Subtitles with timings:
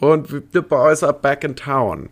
[0.00, 2.10] und the boys are back in town.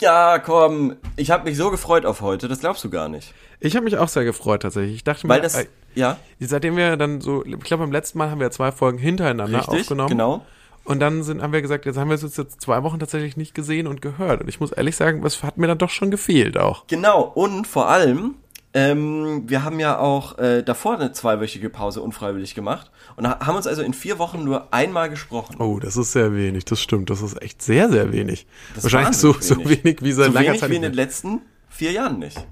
[0.00, 3.34] Ja, komm, ich habe mich so gefreut auf heute, das glaubst du gar nicht.
[3.60, 4.96] Ich habe mich auch sehr gefreut tatsächlich.
[4.96, 8.18] Ich dachte Weil mir, das, äh, ja, seitdem wir dann so, ich glaube beim letzten
[8.18, 10.08] Mal haben wir zwei Folgen hintereinander richtig, aufgenommen.
[10.08, 10.46] genau.
[10.84, 13.36] Und dann sind, haben wir gesagt, jetzt haben wir es jetzt, jetzt zwei Wochen tatsächlich
[13.36, 14.40] nicht gesehen und gehört.
[14.40, 16.86] Und ich muss ehrlich sagen, es hat mir dann doch schon gefehlt auch.
[16.86, 18.36] Genau, und vor allem,
[18.72, 23.56] ähm, wir haben ja auch äh, davor eine zweiwöchige Pause unfreiwillig gemacht und ha- haben
[23.56, 25.56] uns also in vier Wochen nur einmal gesprochen.
[25.58, 27.10] Oh, das ist sehr wenig, das stimmt.
[27.10, 28.46] Das ist echt sehr, sehr wenig.
[28.74, 29.84] Das Wahrscheinlich so, wahnsinnig so wenig.
[29.84, 30.70] wenig wie seit so langer wenig Zeit.
[30.70, 32.46] wie in den letzten vier Jahren nicht.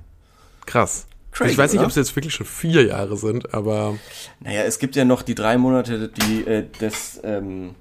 [0.66, 1.06] Krass.
[1.30, 3.97] Crazy, ich weiß nicht, ob es jetzt wirklich schon vier Jahre sind, aber
[4.41, 7.77] Naja, es gibt ja noch die drei Monate die, äh, des ähm,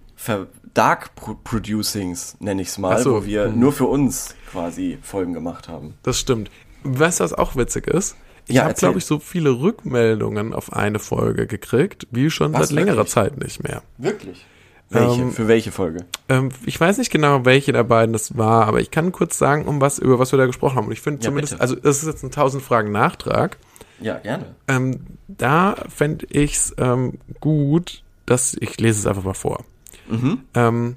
[0.75, 3.59] Dark Pro Producings, nenne ich es mal, so, wo wir hm.
[3.59, 5.95] nur für uns quasi Folgen gemacht haben.
[6.03, 6.51] das stimmt.
[6.83, 8.15] Weißt du, was auch witzig ist?
[8.47, 12.69] Ich Ja, habe, glaube ich, so viele Rückmeldungen auf eine Folge gekriegt, wie schon Was,
[12.69, 13.13] seit längerer wirklich?
[13.13, 13.81] Zeit nicht mehr.
[13.97, 14.45] Wirklich?
[14.89, 15.21] Welche?
[15.21, 16.05] Ähm, für welche Folge?
[16.29, 19.65] Ähm, ich weiß nicht genau, welche der beiden das war, aber ich kann kurz sagen,
[19.65, 20.85] um was, über was wir da gesprochen haben.
[20.85, 21.61] Und ich finde Ja, zumindest, bitte.
[21.61, 23.57] also das ist jetzt ein 1000 Fragen Nachtrag.
[23.99, 24.55] Ja, gerne.
[24.69, 29.65] Ähm, da fände ich's ähm, gut, dass ich lese es einfach mal vor.
[30.07, 30.41] Mhm.
[30.53, 30.95] Ähm,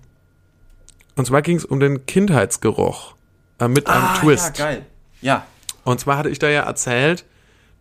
[1.16, 3.16] und zwar ging es um den Kindheitsgeruch
[3.58, 4.53] äh, mit einem Twist.
[4.55, 4.86] Ah, Ja, geil.
[5.20, 5.47] Ja.
[5.82, 7.25] Und zwar hatte ich da ja erzählt,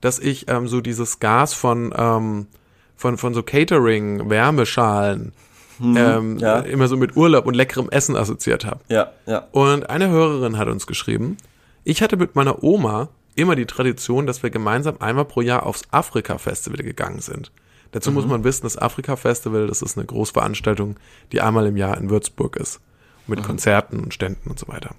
[0.02, 2.47] dass ich ähm, so dieses Gas von ähm,
[2.95, 5.33] von von so Catering Wärmeschalen
[5.81, 6.39] ähm, Mhm.
[6.39, 6.59] ja.
[6.59, 8.81] immer so mit Urlaub und leckerem Essen assoziiert habe.
[8.89, 9.47] Ja, ja.
[9.52, 11.38] Und eine Hörerin hat uns geschrieben,
[11.86, 15.83] ich hatte mit meiner Oma immer die Tradition, dass wir gemeinsam einmal pro Jahr aufs
[15.91, 17.52] Afrika-Festival gegangen sind.
[17.91, 20.97] Dazu muss man wissen, das Afrika-Festival, das ist eine Großveranstaltung,
[21.31, 22.81] die einmal im Jahr in Würzburg ist.
[23.25, 24.95] Mit Konzerten und Ständen und so weiter.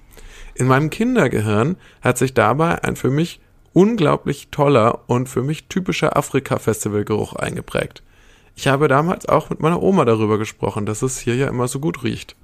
[0.54, 3.40] In meinem Kindergehirn hat sich dabei ein für mich
[3.72, 8.02] unglaublich toller und für mich typischer Afrika-Festival-Geruch eingeprägt.
[8.56, 11.80] Ich habe damals auch mit meiner Oma darüber gesprochen, dass es hier ja immer so
[11.80, 12.36] gut riecht.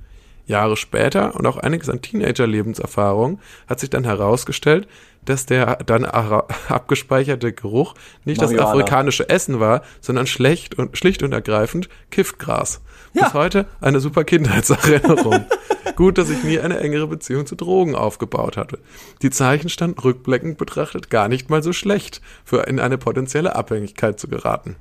[0.46, 4.86] Jahre später und auch einiges an Teenager-Lebenserfahrung hat sich dann herausgestellt,
[5.26, 6.04] dass der dann
[6.68, 7.94] abgespeicherte Geruch
[8.24, 8.70] nicht das Marihuana.
[8.70, 12.80] afrikanische Essen war, sondern schlecht und, schlicht und ergreifend Giftgras.
[13.12, 13.24] Ja.
[13.24, 15.44] Bis heute eine super Kindheitserinnerung.
[15.96, 18.78] Gut, dass ich nie eine engere Beziehung zu Drogen aufgebaut hatte.
[19.22, 24.20] Die Zeichen standen rückblickend betrachtet gar nicht mal so schlecht, für in eine potenzielle Abhängigkeit
[24.20, 24.76] zu geraten.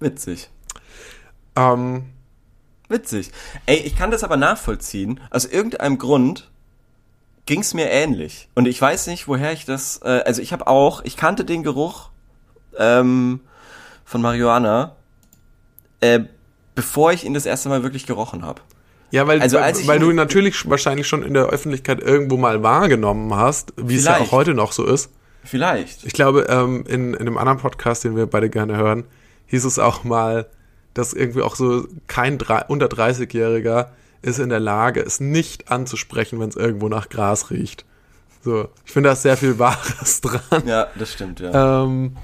[0.00, 0.50] Witzig.
[1.56, 2.04] Ähm,
[2.88, 3.30] Witzig.
[3.64, 5.20] Ey, ich kann das aber nachvollziehen.
[5.30, 6.51] Aus irgendeinem Grund
[7.46, 8.48] ging's mir ähnlich.
[8.54, 10.00] Und ich weiß nicht, woher ich das.
[10.04, 12.10] Äh, also ich habe auch, ich kannte den Geruch
[12.78, 13.40] ähm,
[14.04, 14.96] von Marihuana,
[16.00, 16.20] äh,
[16.74, 18.60] bevor ich ihn das erste Mal wirklich gerochen habe.
[19.10, 22.62] Ja, weil, Also weil, weil du ihn- natürlich wahrscheinlich schon in der Öffentlichkeit irgendwo mal
[22.62, 25.10] wahrgenommen hast, wie es ja auch heute noch so ist.
[25.44, 26.04] Vielleicht.
[26.04, 29.04] Ich glaube, ähm, in, in einem anderen Podcast, den wir beide gerne hören,
[29.46, 30.46] hieß es auch mal,
[30.94, 32.38] dass irgendwie auch so kein
[32.68, 33.88] unter 30-Jähriger
[34.22, 37.84] ist in der Lage, es nicht anzusprechen, wenn es irgendwo nach Gras riecht.
[38.44, 40.62] So, ich finde da ist sehr viel Wahres dran.
[40.66, 41.84] Ja, das stimmt, ja.
[41.84, 42.16] Ähm,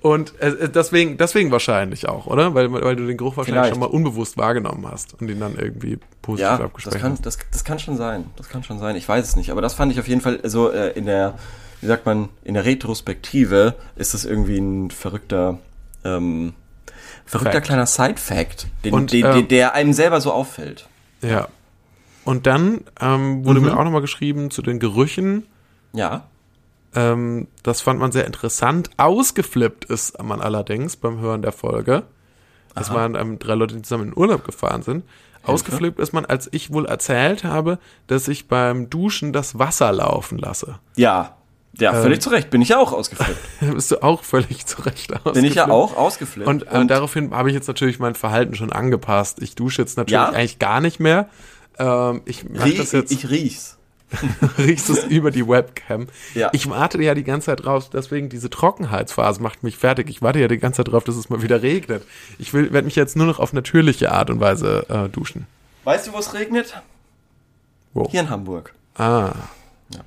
[0.00, 2.54] und äh, deswegen, deswegen wahrscheinlich auch, oder?
[2.54, 3.74] Weil, weil du den Geruch wahrscheinlich Vielleicht.
[3.74, 7.26] schon mal unbewusst wahrgenommen hast und ihn dann irgendwie positiv Ja, das abgesprochen kann, hast.
[7.26, 8.26] das, das kann schon sein.
[8.36, 8.94] Das kann schon sein.
[8.94, 9.50] Ich weiß es nicht.
[9.50, 11.34] Aber das fand ich auf jeden Fall so äh, in der,
[11.80, 15.58] wie sagt man, in der Retrospektive ist das irgendwie ein verrückter,
[16.04, 16.52] ähm,
[17.24, 17.66] verrückter Fact.
[17.66, 20.88] kleiner Side-Fact, den, den, ähm, der einem selber so auffällt.
[21.28, 21.48] Ja.
[22.24, 23.66] Und dann ähm, wurde Mhm.
[23.66, 25.46] mir auch nochmal geschrieben zu den Gerüchen.
[25.92, 26.24] Ja.
[26.94, 28.90] Ähm, das fand man sehr interessant.
[28.96, 32.02] Ausgeflippt ist man allerdings beim Hören der Folge.
[32.74, 35.04] Das waren ähm, drei Leute, die zusammen in Urlaub gefahren sind.
[35.44, 40.36] Ausgeflippt ist man, als ich wohl erzählt habe, dass ich beim Duschen das Wasser laufen
[40.38, 40.78] lasse.
[40.96, 41.36] Ja.
[41.78, 42.50] Ja, Ähm, völlig zu Recht.
[42.50, 43.38] Bin ich ja auch ausgeflippt.
[43.60, 45.34] Da bist du auch völlig zurecht ausgeflippt.
[45.34, 46.48] Bin ich ja auch ausgeflippt.
[46.48, 49.42] Und, äh, daraufhin habe ich jetzt natürlich mein Verhalten schon angepasst.
[49.42, 50.28] Ich dusche jetzt natürlich Ja?
[50.30, 51.28] eigentlich gar nicht mehr.
[51.78, 53.12] Ähm, ich riech, das jetzt.
[53.12, 53.76] ich riech's.
[54.58, 56.06] riechst es über die Webcam.
[56.34, 56.50] Ja.
[56.52, 60.08] Ich warte ja die ganze Zeit drauf, deswegen diese Trockenheitsphase macht mich fertig.
[60.08, 62.04] Ich warte ja die ganze Zeit drauf, dass es mal wieder regnet.
[62.38, 65.46] Ich will, werde mich jetzt nur noch auf natürliche Art und Weise äh, duschen.
[65.84, 66.80] Weißt du, wo es regnet?
[67.94, 68.08] Wo?
[68.08, 68.74] Hier in Hamburg.
[68.94, 69.32] Ah.
[69.90, 70.00] Ja.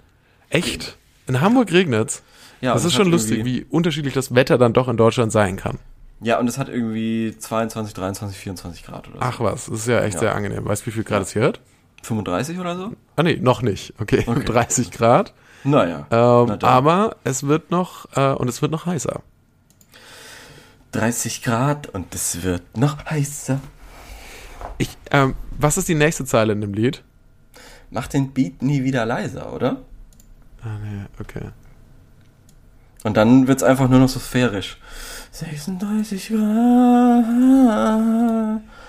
[0.49, 0.97] Echt?
[1.29, 2.23] In Hamburg regnet's?
[2.59, 5.77] Ja, das ist schon lustig, wie unterschiedlich das Wetter dann doch in Deutschland sein kann.
[6.21, 9.21] Ja, und es hat irgendwie 22, 23, 24 Grad oder so.
[9.21, 10.19] Ach was, das ist ja echt Ja.
[10.21, 10.65] sehr angenehm.
[10.65, 11.61] Weißt du, wie viel Grad es hier hat?
[12.01, 12.91] 35 oder so?
[13.15, 13.93] Ah nee, noch nicht.
[13.99, 14.43] Okay, Okay.
[14.45, 15.33] 30 Grad.
[15.63, 16.07] Naja.
[16.09, 19.21] Ähm, Na aber es wird noch, äh, und es wird noch heißer.
[20.93, 23.59] 30 Grad und es wird noch heißer.
[24.79, 27.03] Ich, ähm, was ist die nächste Zeile in dem Lied?
[27.91, 29.77] Mach den Beat nie wieder leiser, oder?
[30.63, 31.51] Ah nee, okay.
[33.03, 34.77] Und dann wird's einfach nur noch so sphärisch.
[35.31, 37.25] 36 Grad.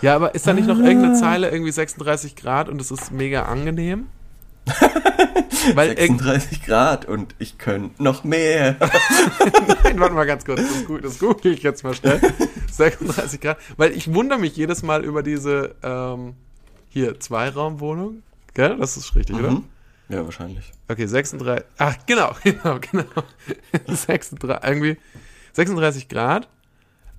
[0.03, 3.43] Ja, aber ist da nicht noch irgendeine Zeile irgendwie 36 Grad und es ist mega
[3.43, 4.09] angenehm?
[5.75, 8.77] Weil 36 Grad und ich könnte noch mehr.
[9.85, 12.21] Nein, warte mal ganz kurz, das, das google ich jetzt mal schnell.
[12.71, 16.35] 36 Grad, weil ich wundere mich jedes Mal über diese ähm,
[16.89, 18.23] hier Zweiraumwohnung,
[18.55, 18.77] gell?
[18.79, 19.45] Das ist richtig, mhm.
[19.45, 19.63] oder?
[20.11, 20.73] Ja, wahrscheinlich.
[20.89, 21.65] Okay, 36.
[21.79, 23.05] Ach, genau, genau, genau.
[23.87, 24.99] 36, irgendwie
[25.53, 26.49] 36 Grad,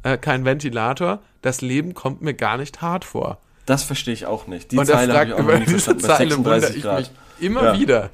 [0.04, 1.20] äh, kein Ventilator.
[1.42, 3.40] Das Leben kommt mir gar nicht hart vor.
[3.66, 4.72] Das verstehe ich auch nicht.
[4.72, 7.00] Die Und Zeile habe ich auch über nie diese Zeile wundere ich Grad.
[7.00, 7.80] mich immer ja.
[7.80, 8.10] wieder.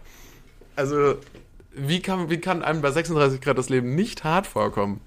[0.75, 1.15] Also,
[1.73, 5.01] wie kann, wie kann einem bei 36 Grad das Leben nicht hart vorkommen?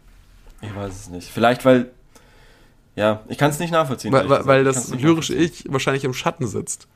[0.62, 1.30] Ich weiß es nicht.
[1.30, 1.90] Vielleicht, weil.
[2.96, 4.12] Ja, ich kann es nicht nachvollziehen.
[4.12, 6.88] Weil, weil, weil das lyrische Ich wahrscheinlich im Schatten sitzt.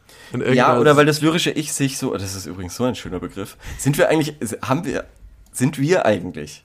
[0.52, 2.12] Ja, oder weil das lyrische Ich sich so.
[2.12, 3.56] Das ist übrigens so ein schöner Begriff.
[3.78, 4.34] Sind wir eigentlich.
[4.62, 5.04] Haben wir.
[5.52, 6.64] Sind wir eigentlich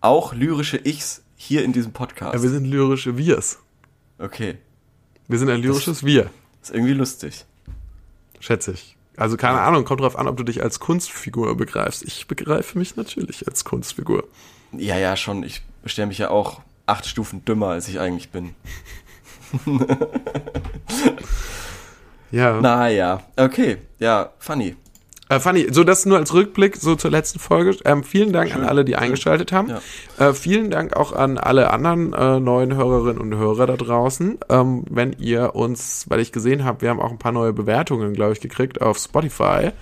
[0.00, 2.34] auch lyrische Ichs hier in diesem Podcast?
[2.34, 3.58] Ja, wir sind lyrische Wirs.
[4.18, 4.58] Okay.
[5.28, 6.30] Wir sind ein lyrisches das Wir.
[6.62, 7.44] Ist irgendwie lustig.
[8.40, 8.96] Schätze ich.
[9.16, 12.04] Also keine Ahnung, kommt drauf an, ob du dich als Kunstfigur begreifst.
[12.04, 14.24] Ich begreife mich natürlich als Kunstfigur.
[14.72, 15.42] Ja, ja, schon.
[15.42, 18.54] Ich stelle mich ja auch acht Stufen dümmer, als ich eigentlich bin.
[22.30, 22.60] ja.
[22.60, 23.78] Naja, okay.
[23.98, 24.76] Ja, funny.
[25.28, 27.76] Äh, Fanny, so das nur als Rückblick so zur letzten Folge.
[27.84, 28.62] Ähm, vielen Dank Schön.
[28.62, 29.72] an alle, die eingeschaltet haben.
[30.18, 30.28] Ja.
[30.28, 34.38] Äh, vielen Dank auch an alle anderen äh, neuen Hörerinnen und Hörer da draußen.
[34.48, 38.12] Ähm, wenn ihr uns, weil ich gesehen habe, wir haben auch ein paar neue Bewertungen,
[38.12, 39.72] glaube ich, gekriegt auf Spotify.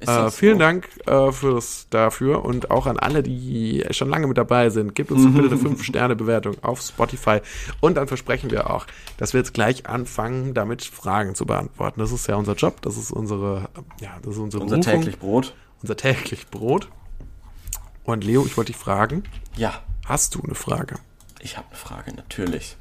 [0.00, 0.58] Äh, vielen so?
[0.60, 4.94] Dank äh, fürs dafür und auch an alle, die schon lange mit dabei sind.
[4.94, 7.40] Gebt uns bitte eine 5-Sterne-Bewertung auf Spotify.
[7.80, 8.86] Und dann versprechen wir auch,
[9.16, 12.00] dass wir jetzt gleich anfangen, damit Fragen zu beantworten.
[12.00, 13.68] Das ist ja unser Job, das ist unsere,
[14.00, 15.54] ja, das ist unsere Unser Berufung, täglich Brot.
[15.82, 16.88] Unser täglich Brot.
[18.04, 19.24] Und Leo, ich wollte dich fragen.
[19.56, 19.82] Ja.
[20.06, 20.96] Hast du eine Frage?
[21.40, 22.76] Ich habe eine Frage, natürlich.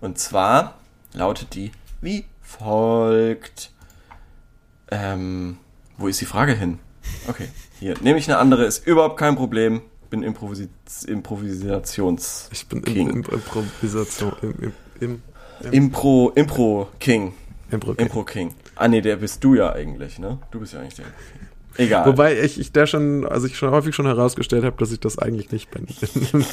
[0.00, 0.78] Und zwar
[1.12, 3.70] lautet die wie folgt.
[4.90, 5.58] Ähm,
[6.02, 6.78] wo ist die Frage hin?
[7.28, 7.94] Okay, hier.
[8.00, 9.82] Nehme ich eine andere, ist überhaupt kein Problem.
[10.10, 10.68] Bin Improvis
[11.06, 12.48] Improvisations.
[12.52, 13.08] Ich bin King.
[13.08, 14.32] Im, im, Improvisation.
[14.42, 14.54] Im,
[15.00, 15.22] im,
[15.60, 17.32] im, Impro, Impro King.
[17.70, 18.06] Impro King.
[18.06, 18.54] Impro King.
[18.74, 20.38] Ah nee, der bist du ja eigentlich, ne?
[20.50, 21.06] Du bist ja eigentlich der.
[21.78, 22.04] Egal.
[22.04, 25.18] Wobei ich, ich da schon, also ich schon häufig schon herausgestellt habe, dass ich das
[25.18, 25.86] eigentlich nicht bin,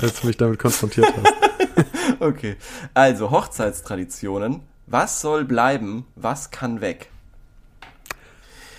[0.00, 2.20] als du mich damit konfrontiert hast.
[2.20, 2.56] okay.
[2.94, 4.60] Also, Hochzeitstraditionen.
[4.86, 6.06] Was soll bleiben?
[6.16, 7.10] Was kann weg?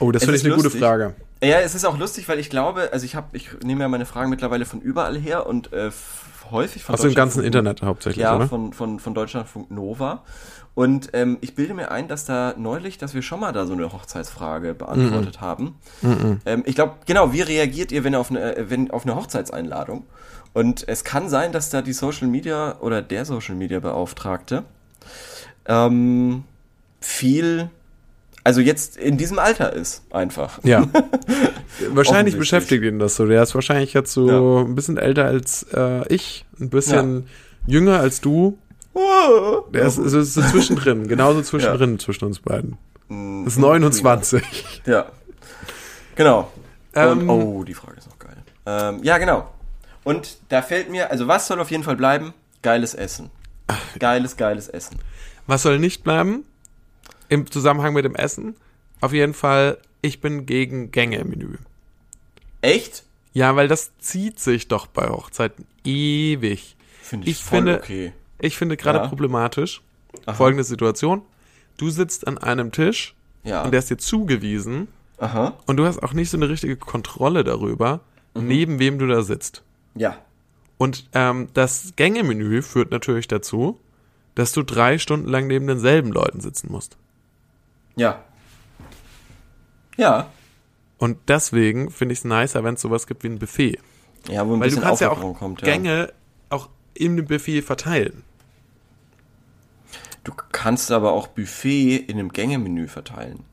[0.03, 0.73] Oh, das finde ich eine lustig.
[0.73, 1.13] gute Frage.
[1.41, 4.05] Ja, es ist auch lustig, weil ich glaube, also ich habe, ich nehme ja meine
[4.05, 5.91] Fragen mittlerweile von überall her und äh,
[6.51, 8.47] häufig von aus dem ganzen Internet hauptsächlich, ja, oder?
[8.47, 10.23] von von von Deutschlandfunk Nova.
[10.75, 13.73] Und ähm, ich bilde mir ein, dass da neulich, dass wir schon mal da so
[13.73, 15.41] eine Hochzeitsfrage beantwortet mm -mm.
[15.41, 15.75] haben.
[16.01, 19.15] Mm ähm, ich glaube, genau, wie reagiert ihr, wenn auf eine, äh, wenn auf eine
[19.15, 20.05] Hochzeitseinladung?
[20.53, 24.63] Und es kann sein, dass da die Social Media oder der Social Media Beauftragte
[25.67, 26.43] ähm,
[26.99, 27.69] viel
[28.43, 30.59] also jetzt in diesem Alter ist, einfach.
[30.63, 30.85] Ja.
[31.89, 33.25] wahrscheinlich beschäftigt ihn das so.
[33.25, 34.65] Der ist wahrscheinlich jetzt so ja.
[34.65, 37.73] ein bisschen älter als äh, ich, ein bisschen ja.
[37.73, 38.57] jünger als du.
[39.73, 41.99] Der ist, ist, ist so zwischendrin, genauso zwischendrin ja.
[41.99, 42.77] zwischen uns beiden.
[43.07, 44.81] Mm, ist 29.
[44.85, 45.05] Ja.
[46.15, 46.51] Genau.
[46.93, 48.35] Ähm, oh, die Frage ist noch geil.
[48.65, 49.49] Ähm, ja, genau.
[50.03, 52.33] Und da fällt mir, also was soll auf jeden Fall bleiben?
[52.61, 53.31] Geiles Essen.
[53.97, 54.99] Geiles, geiles Essen.
[55.47, 56.45] Was soll nicht bleiben?
[57.33, 58.55] Im Zusammenhang mit dem Essen.
[59.01, 61.57] Auf jeden Fall, ich bin gegen Gänge im Menü.
[62.61, 63.03] Echt?
[63.33, 66.77] Ja, weil das zieht sich doch bei Hochzeiten ewig.
[67.01, 68.13] Find ich, ich finde, okay.
[68.39, 69.07] Ich finde gerade ja.
[69.07, 69.81] problematisch
[70.25, 70.35] Aha.
[70.35, 71.23] folgende Situation.
[71.77, 73.63] Du sitzt an einem Tisch ja.
[73.63, 74.87] und der ist dir zugewiesen
[75.17, 75.57] Aha.
[75.65, 78.01] und du hast auch nicht so eine richtige Kontrolle darüber,
[78.35, 78.47] mhm.
[78.47, 79.63] neben wem du da sitzt.
[79.95, 80.17] Ja.
[80.77, 83.79] Und ähm, das Gängemenü führt natürlich dazu,
[84.35, 86.97] dass du drei Stunden lang neben denselben Leuten sitzen musst.
[87.95, 88.23] Ja.
[89.97, 90.27] Ja.
[90.97, 93.79] Und deswegen finde ich es nicer, wenn es sowas gibt wie ein Buffet.
[94.29, 95.67] Ja, wo ein Weil bisschen du kannst ja auch kommt, ja.
[95.67, 96.13] Gänge
[96.49, 98.23] auch in dem Buffet verteilen.
[100.23, 103.43] Du kannst aber auch Buffet in einem Gängemenü verteilen.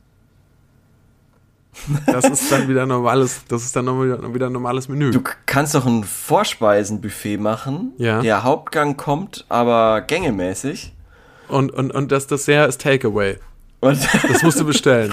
[2.07, 3.87] Das ist dann wieder normales, das ist dann
[4.35, 5.11] wieder ein normales Menü.
[5.11, 7.93] Du kannst doch ein Vorspeisenbuffet machen.
[7.99, 8.23] Ja.
[8.23, 10.93] Der Hauptgang kommt, aber gängemäßig.
[11.49, 13.39] Und, und, und das Dessert ist Takeaway.
[13.81, 15.13] Und das musst du bestellen.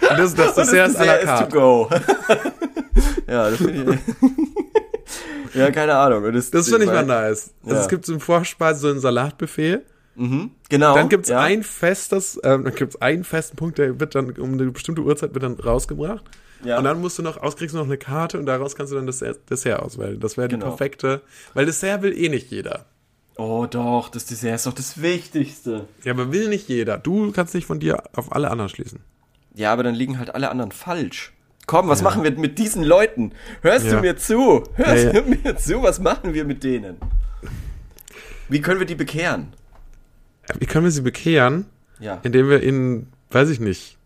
[0.00, 1.48] Und das, das, das, das ist à la carte.
[1.48, 1.90] to go.
[3.26, 5.54] ja, das finde ich.
[5.54, 6.32] ja, keine Ahnung.
[6.32, 7.50] das das finde ich mal nice.
[7.64, 7.82] Also ja.
[7.82, 9.80] es gibt so ein Vorspeise, so ein Salatbuffet.
[10.14, 10.94] Mhm, genau.
[10.94, 11.40] Dann gibt's ja.
[11.40, 15.34] ein festes, ähm, dann gibt's einen festen Punkt, der wird dann um eine bestimmte Uhrzeit
[15.34, 16.24] wird dann rausgebracht.
[16.64, 16.78] Ja.
[16.78, 19.06] Und dann musst du noch, auskriegst du noch eine Karte und daraus kannst du dann
[19.06, 20.18] das Dessert auswählen.
[20.18, 20.68] Das wäre die genau.
[20.68, 21.20] perfekte,
[21.52, 22.86] weil Dessert will eh nicht jeder.
[23.36, 25.86] Oh doch, das Dessert ist doch das Wichtigste.
[26.04, 26.96] Ja, aber will nicht jeder.
[26.98, 29.00] Du kannst nicht von dir auf alle anderen schließen.
[29.54, 31.32] Ja, aber dann liegen halt alle anderen falsch.
[31.66, 33.32] Komm, was machen wir mit diesen Leuten?
[33.60, 33.96] Hörst Ja.
[33.96, 34.62] du mir zu?
[34.74, 35.20] Hörst Ja, ja.
[35.20, 35.82] du mir zu?
[35.82, 36.96] Was machen wir mit denen?
[38.48, 39.48] Wie können wir die bekehren?
[40.58, 41.66] Wie können wir sie bekehren?
[41.98, 42.20] Ja.
[42.22, 43.98] Indem wir ihnen, weiß ich nicht,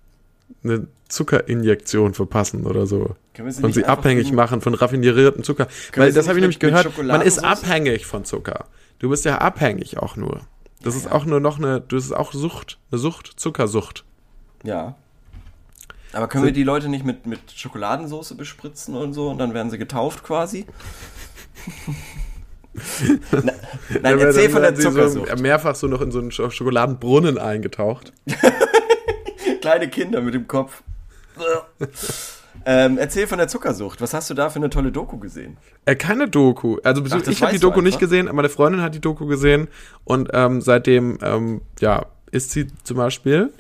[0.65, 3.15] eine Zuckerinjektion verpassen oder so.
[3.35, 5.67] Können wir sie Und nicht sie abhängig machen von raffinierten Zucker.
[5.93, 8.67] Können Weil das habe ich nämlich gehört, man ist abhängig von Zucker.
[9.01, 10.43] Du bist ja abhängig auch nur.
[10.83, 14.05] Das ist auch nur noch eine, das ist auch Sucht, eine Sucht, Zuckersucht.
[14.63, 14.95] Ja.
[16.13, 19.71] Aber können wir die Leute nicht mit, mit Schokoladensauce bespritzen und so und dann werden
[19.71, 20.67] sie getauft quasi?
[22.73, 25.39] Na, nein, Dann erzähl von der sie so Zuckersucht.
[25.41, 28.13] mehrfach so noch in so einen Sch- Schokoladenbrunnen eingetaucht.
[29.61, 30.83] Kleine Kinder mit dem Kopf.
[32.65, 34.01] ähm, erzähl von der Zuckersucht.
[34.01, 35.57] Was hast du da für eine tolle Doku gesehen?
[35.85, 36.79] Äh, keine Doku.
[36.85, 39.69] Also Ach, ich habe die Doku nicht gesehen, aber meine Freundin hat die Doku gesehen
[40.05, 41.41] und ähm, seitdem ja
[41.81, 43.53] ja isst sie zum Beispiel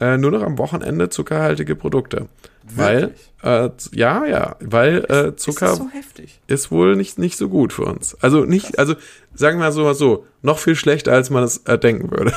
[0.00, 2.28] äh, nur noch am Wochenende zuckerhaltige Produkte,
[2.64, 6.40] weil äh, ja ja weil äh, Zucker Ist so heftig?
[6.46, 8.16] ist wohl nicht nicht so gut für uns.
[8.20, 8.94] Also nicht also
[9.34, 12.32] sagen wir mal so so noch viel schlechter als man es äh, denken würde.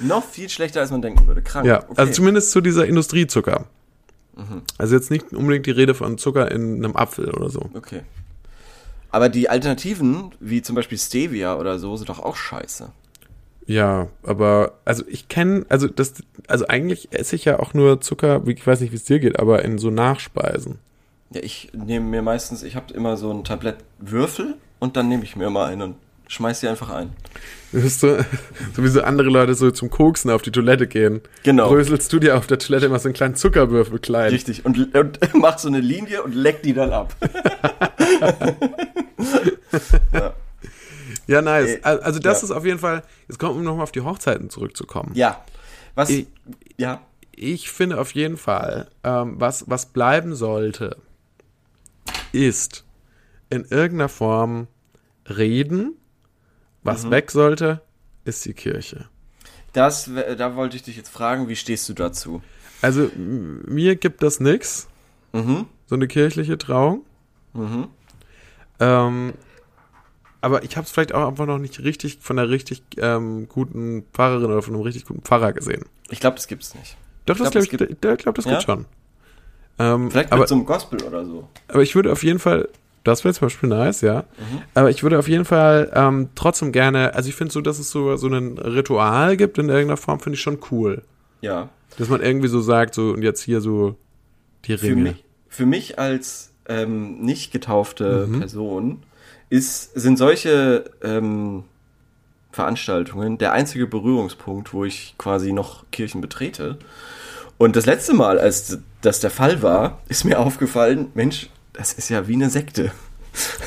[0.00, 1.42] Noch viel schlechter, als man denken würde.
[1.42, 1.66] Krank.
[1.66, 1.92] Ja, okay.
[1.92, 1.98] Mhm.
[1.98, 3.66] also zumindest zu dieser Industriezucker.
[4.78, 7.70] Also jetzt nicht unbedingt die Rede von Zucker in einem Apfel oder so.
[7.74, 8.02] Okay.
[9.10, 12.90] Aber die Alternativen, wie zum Beispiel Stevia oder so, sind doch auch scheiße.
[13.66, 16.14] Ja, aber also ich kenne, also das,
[16.48, 19.38] also eigentlich esse ich ja auch nur Zucker, ich weiß nicht, wie es dir geht,
[19.38, 20.78] aber in so Nachspeisen.
[21.30, 25.24] Ja, ich nehme mir meistens, ich habe immer so ein Tablett Würfel und dann nehme
[25.24, 27.10] ich mir immer einen und schmeiß die einfach ein.
[27.74, 28.16] Du bist so,
[28.76, 31.20] wie so andere Leute so zum Koksen auf die Toilette gehen.
[31.42, 31.68] Genau.
[31.70, 34.30] Bröselst du dir auf der Toilette immer so einen kleinen Zuckerwürfel klein.
[34.30, 34.64] Richtig.
[34.64, 37.16] Und, und mach so eine Linie und leck die dann ab.
[40.12, 40.34] ja.
[41.26, 41.82] Ja, nice.
[41.82, 42.44] Al- Also das ja.
[42.46, 45.10] ist auf jeden Fall, jetzt kommt um nochmal auf die Hochzeiten zurückzukommen.
[45.14, 45.44] ja.
[45.96, 46.10] Was?
[46.10, 46.26] Ich-
[46.76, 47.00] ja.
[47.36, 50.96] Ich finde auf jeden Fall, ähm, was, was bleiben sollte,
[52.32, 52.84] ist
[53.50, 54.66] in irgendeiner Form
[55.28, 55.96] reden.
[56.84, 57.80] Was weg sollte,
[58.24, 59.06] ist die Kirche.
[59.72, 62.42] Das, da wollte ich dich jetzt fragen, wie stehst du dazu?
[62.82, 64.86] Also mir gibt das nix,
[65.32, 65.66] Mhm.
[65.86, 67.02] so eine kirchliche Trauung.
[67.54, 67.88] Mhm.
[68.80, 69.32] Ähm,
[70.40, 74.04] aber ich habe es vielleicht auch einfach noch nicht richtig von einer richtig ähm, guten
[74.12, 75.84] Pfarrerin oder von einem richtig guten Pfarrer gesehen.
[76.10, 76.96] Ich glaube, das gibt's nicht.
[77.26, 78.50] Doch, das glaub, glaube es ich, gibt- ich glaube, das Ja?
[78.52, 78.84] gibt schon.
[79.78, 81.48] Ähm, Vielleicht aber, mit so einem Gospel oder so.
[81.68, 82.68] aber ich würde auf jeden Fall,
[83.04, 84.20] das wäre zum Beispiel nice, ja.
[84.38, 84.62] Mhm.
[84.74, 87.90] Aber ich würde auf jeden Fall ähm, trotzdem gerne, also ich finde so, dass es
[87.90, 91.02] so, so ein Ritual gibt in irgendeiner Form, finde ich schon cool.
[91.40, 91.68] Ja.
[91.98, 93.96] Dass man irgendwie so sagt, so und jetzt hier so
[94.64, 95.02] die Für Ringe.
[95.02, 98.38] mich, für mich als ähm, nicht getaufte Mhm.
[98.40, 99.02] Person
[99.50, 101.64] ist, sind solche ähm,
[102.52, 106.78] Veranstaltungen der einzige Berührungspunkt, wo ich quasi noch Kirchen betrete.
[107.58, 112.08] Und das letzte Mal, als das der Fall war, ist mir aufgefallen, Mensch, das ist
[112.08, 112.92] ja wie eine Sekte.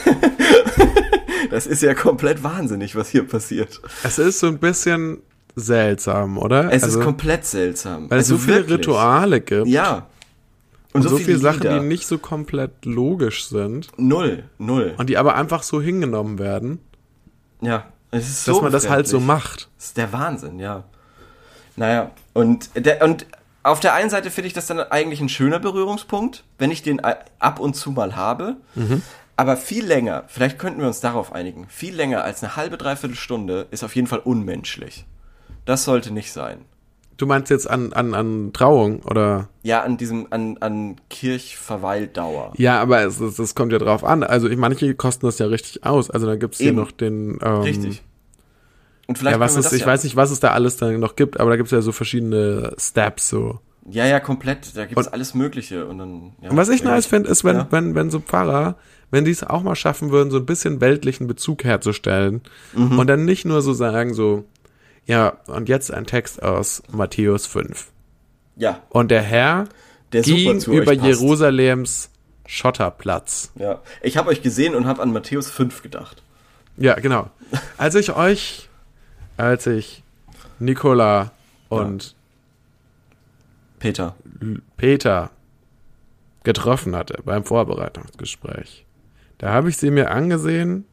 [1.52, 3.82] das ist ja komplett wahnsinnig, was hier passiert.
[4.04, 5.20] Es ist so ein bisschen
[5.56, 6.72] seltsam, oder?
[6.72, 8.10] Es also, ist komplett seltsam.
[8.10, 8.80] weil es Also so viele wirklich.
[8.80, 9.68] Rituale gibt.
[9.68, 10.08] Ja.
[10.94, 11.80] Und, so, viele Sachen, Lieder.
[11.80, 14.96] die nicht so komplett logisch sind Null, null.
[14.98, 16.80] und die aber einfach so hingenommen werden,
[17.62, 19.70] Ja, es ist dass so man das halt so macht.
[19.78, 20.86] Das ist der Wahnsinn, ja.
[21.76, 23.28] Naja, und, der, und
[23.68, 27.04] auf der einen Seite finde ich das dann eigentlich ein schöner Berührungspunkt, wenn ich den
[27.04, 28.58] a- ab und zu mal habe.
[28.76, 29.02] Mhm.
[29.36, 33.16] Aber viel länger, vielleicht könnten wir uns darauf einigen, viel länger als eine halbe, dreiviertel
[33.16, 35.06] Stunde ist auf jeden Fall unmenschlich.
[35.66, 36.60] Das sollte nicht sein.
[37.18, 39.50] Du meinst jetzt an, an, an Trauung oder?
[39.64, 42.54] Ja, an diesem, an, an Kirchverweildauer.
[42.58, 44.24] Ja, aber es, es, es kommt ja drauf an.
[44.24, 46.10] Also ich, manche kosten das ja richtig aus.
[46.10, 46.78] Also da gibt's hier Eben.
[46.78, 47.40] noch den.
[47.44, 48.04] Ähm, Richtig.
[49.08, 51.40] Und vielleicht Ja, was ist, ich weiß nicht, was es da alles dann noch gibt,
[51.40, 53.60] aber da gibt's ja so verschiedene Steps so.
[53.90, 54.76] Ja, ja, komplett.
[54.76, 55.86] Da gibt es alles Mögliche.
[55.86, 57.68] Und, dann, ja, Und was ich nice finde, ist, wenn, Ja.
[57.72, 58.76] wenn, wenn so Pfarrer,
[59.12, 62.42] wenn die es auch mal schaffen würden, so ein bisschen weltlichen Bezug herzustellen
[62.74, 63.00] Mhm.
[63.00, 64.44] und dann nicht nur so sagen, so,
[65.06, 67.88] ja, und jetzt ein Text aus Matthäus 5.
[68.58, 69.70] Ja, Und der Herr
[70.12, 70.92] der ging über.
[70.92, 72.10] Jerusalems
[72.46, 73.52] Schotterplatz.
[73.56, 76.24] Ja, ich habe euch gesehen und habe an Matthäus 5 gedacht.
[76.76, 77.30] Ja, genau.
[77.78, 78.67] Als ich euch,
[79.38, 80.04] als ich
[80.60, 81.32] Nikola
[81.70, 82.16] und
[83.80, 84.16] Peter.
[84.42, 85.30] L- Peter
[86.44, 88.86] getroffen hatte beim Vorbereitungsgespräch,
[89.38, 90.86] da habe ich sie mir angesehen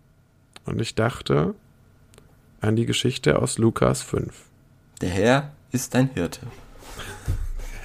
[0.67, 1.55] und ich dachte
[2.61, 4.35] an die Geschichte aus Lukas 5.
[5.01, 6.41] Der Herr ist dein Hirte.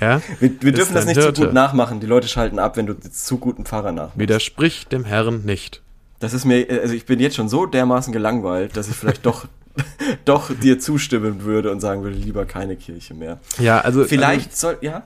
[0.01, 0.22] Ja?
[0.39, 1.44] Wir, wir dürfen das nicht zu Hirte.
[1.48, 2.00] gut nachmachen.
[2.00, 4.18] Die Leute schalten ab, wenn du zu guten Pfarrer nachmachst.
[4.18, 5.82] Widersprich dem Herrn nicht.
[6.20, 9.46] Das ist mir, also ich bin jetzt schon so dermaßen gelangweilt, dass ich vielleicht doch
[10.25, 13.39] doch dir zustimmen würde und sagen würde, lieber keine Kirche mehr.
[13.59, 14.03] Ja, also.
[14.05, 15.03] Vielleicht soll, ja?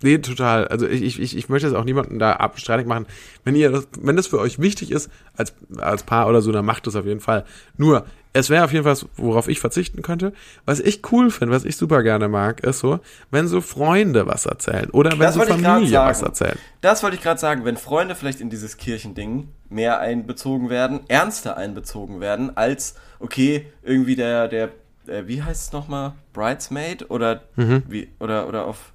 [0.00, 0.68] Nee, total.
[0.68, 3.06] Also ich, ich, ich möchte jetzt auch niemanden da abstreitig machen.
[3.42, 6.64] Wenn ihr das, wenn das für euch wichtig ist, als, als Paar oder so, dann
[6.64, 7.44] macht das auf jeden Fall.
[7.76, 10.32] Nur, es wäre auf jeden Fall worauf ich verzichten könnte.
[10.64, 13.00] Was ich cool finde, was ich super gerne mag, ist so,
[13.32, 16.58] wenn so Freunde was erzählen oder wenn Das so Familie was erzählen.
[16.80, 21.56] Das wollte ich gerade sagen, wenn Freunde vielleicht in dieses Kirchending mehr einbezogen werden, ernster
[21.56, 24.70] einbezogen werden, als, okay, irgendwie der, der,
[25.06, 26.12] äh, wie heißt es nochmal?
[26.32, 27.10] Bridesmaid?
[27.10, 27.82] Oder Mhm.
[27.88, 28.92] wie, oder, oder auf,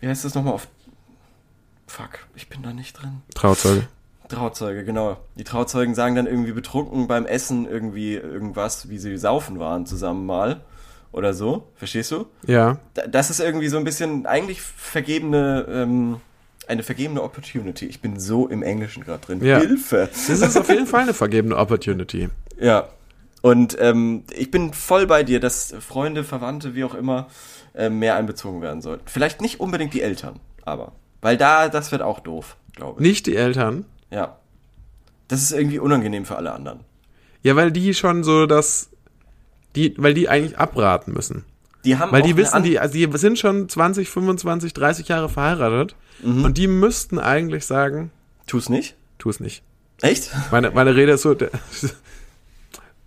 [0.00, 0.66] wie heißt das nochmal auf,
[1.86, 3.22] fuck, ich bin da nicht drin.
[3.34, 3.86] Trauzeuge.
[4.28, 5.18] Trauzeuge, genau.
[5.36, 10.24] Die Trauzeugen sagen dann irgendwie betrunken beim Essen irgendwie irgendwas, wie sie saufen waren zusammen
[10.24, 10.60] mal.
[11.12, 11.68] Oder so.
[11.74, 12.24] Verstehst du?
[12.46, 12.78] Ja.
[12.94, 16.20] Da- Das ist irgendwie so ein bisschen eigentlich vergebene, ähm,
[16.66, 17.84] eine vergebene Opportunity.
[17.84, 19.44] Ich bin so im Englischen gerade drin.
[19.44, 19.58] Ja.
[19.58, 20.08] Hilfe.
[20.10, 22.30] Das ist auf jeden Fall eine vergebene Opportunity.
[22.58, 22.88] Ja.
[23.42, 27.26] Und ähm, ich bin voll bei dir, dass Freunde, Verwandte, wie auch immer,
[27.74, 29.02] äh, mehr einbezogen werden sollten.
[29.06, 30.92] Vielleicht nicht unbedingt die Eltern, aber.
[31.20, 33.08] Weil da, das wird auch doof, glaube ich.
[33.08, 33.84] Nicht die Eltern.
[34.10, 34.38] Ja.
[35.28, 36.80] Das ist irgendwie unangenehm für alle anderen.
[37.42, 38.90] Ja, weil die schon so das,
[39.74, 41.44] die, weil die eigentlich abraten müssen.
[41.84, 45.96] Die haben Weil die wissen, die, also die sind schon 20, 25, 30 Jahre verheiratet
[46.22, 48.12] und die müssten eigentlich sagen,
[48.46, 48.94] Tu's nicht?
[49.18, 49.64] tu es nicht.
[50.00, 50.30] Echt?
[50.52, 51.34] Meine, meine Rede ist so.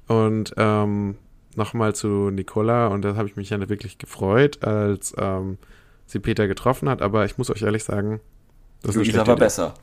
[0.07, 1.15] Und ähm,
[1.55, 5.57] nochmal zu Nicola, und da habe ich mich ja wirklich gefreut, als ähm,
[6.05, 8.19] sie Peter getroffen hat, aber ich muss euch ehrlich sagen,
[8.83, 9.73] das Luisa war besser.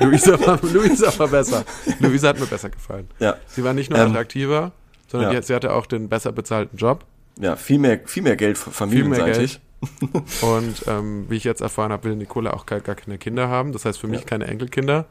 [0.00, 1.64] Luisa war, Luisa war besser.
[2.00, 3.08] Luisa hat mir besser gefallen.
[3.18, 3.36] Ja.
[3.46, 4.72] Sie war nicht nur Ähm, attraktiver,
[5.08, 5.40] sondern ja.
[5.40, 7.06] die, sie hatte auch den besser bezahlten Job.
[7.38, 9.60] Ja, viel mehr, viel mehr Geld familienseitig.
[10.42, 13.72] Und ähm, wie ich jetzt erfahren habe, will Nicola auch gar, gar keine Kinder haben.
[13.72, 14.26] Das heißt für mich Ja.
[14.26, 15.06] keine Enkelkinder.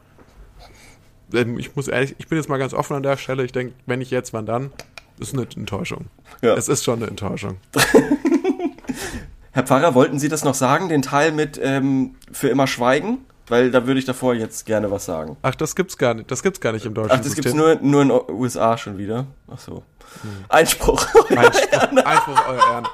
[1.34, 3.44] Ähm, Ich muss ehrlich, ich bin jetzt mal ganz offen an der Stelle.
[3.44, 4.70] Ich denke, wenn nicht jetzt, wann dann?
[5.18, 6.06] Das ist eine Enttäuschung.
[6.42, 6.54] Ja.
[6.54, 7.58] Es ist schon eine Enttäuschung.
[9.52, 13.18] Herr Pfarrer, wollten Sie das noch sagen, den Teil mit ähm, für immer schweigen?
[13.48, 15.36] Weil da würde ich davor jetzt gerne was sagen.
[15.42, 16.30] Ach, das gibt's gar nicht.
[16.30, 17.42] Das gibt's gar nicht im deutschen Ach, das System.
[17.42, 19.26] gibt's nur, nur in den USA schon wieder.
[19.52, 19.82] Ach so.
[20.48, 21.04] Einspruch.
[21.30, 22.86] Einspruch, Einspruch, euer Ehren.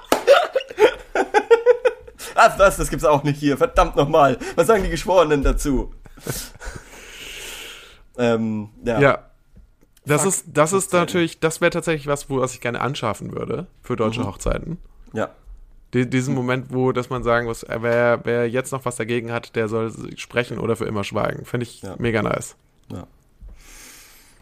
[2.35, 3.57] Ach, was, das gibt's auch nicht hier.
[3.59, 4.39] Verdammt nochmal.
[4.57, 5.93] Was sagen die Geschworenen dazu?
[8.19, 9.01] Ähm, ja.
[9.01, 9.19] Ja.
[10.05, 13.33] Das Fuck, ist, das ist natürlich, das wäre tatsächlich was, wo was ich gerne anschaffen
[13.33, 14.27] würde für deutsche Mhm.
[14.27, 14.79] Hochzeiten.
[15.13, 15.31] ja.
[15.95, 19.31] Die, diesen Moment, wo, dass man sagen muss, äh, wer, wer jetzt noch was dagegen
[19.33, 21.45] hat, der soll sprechen oder für immer schweigen.
[21.45, 21.95] Finde ich Ja.
[21.99, 22.57] mega nice.
[22.93, 23.07] Ja.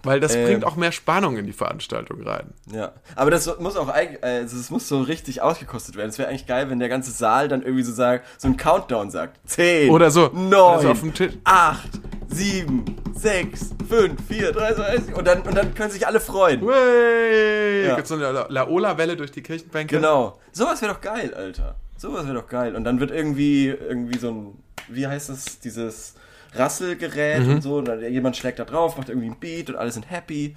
[0.05, 0.45] Weil das Ähm.
[0.45, 2.53] bringt auch mehr Spannung in die Veranstaltung rein.
[2.73, 6.11] Ja, aber das muss auch eigentlich, also es muss so richtig ausgekostet werden.
[6.11, 9.11] Es wäre eigentlich geil, wenn der ganze Saal dann irgendwie so sagt, so ein Countdown
[9.11, 9.41] sagt.
[9.49, 10.31] Zehn, Oder so.
[10.33, 11.33] neun, Oder so auf dem Tisch.
[11.45, 11.89] acht,
[12.29, 15.13] sieben, sechs, fünf, vier, drei, zwei, eins.
[15.13, 16.61] und dann und dann können sich alle freuen.
[16.67, 17.87] Wey!
[17.87, 17.95] Ja.
[17.97, 19.97] Gibt's so eine La- Laola-Welle durch die Kirchenbänke?
[19.97, 20.39] Genau.
[20.53, 21.77] Sowas wäre doch geil, Alter.
[21.97, 22.75] Sowas wäre doch geil.
[22.77, 26.15] Und dann wird irgendwie irgendwie so ein, wie heißt das, dieses
[26.57, 27.55] Rasselgerät Mhm.
[27.55, 27.77] und so.
[27.79, 30.55] Und dann jemand schlägt da drauf, macht irgendwie ein Beat und alle sind happy.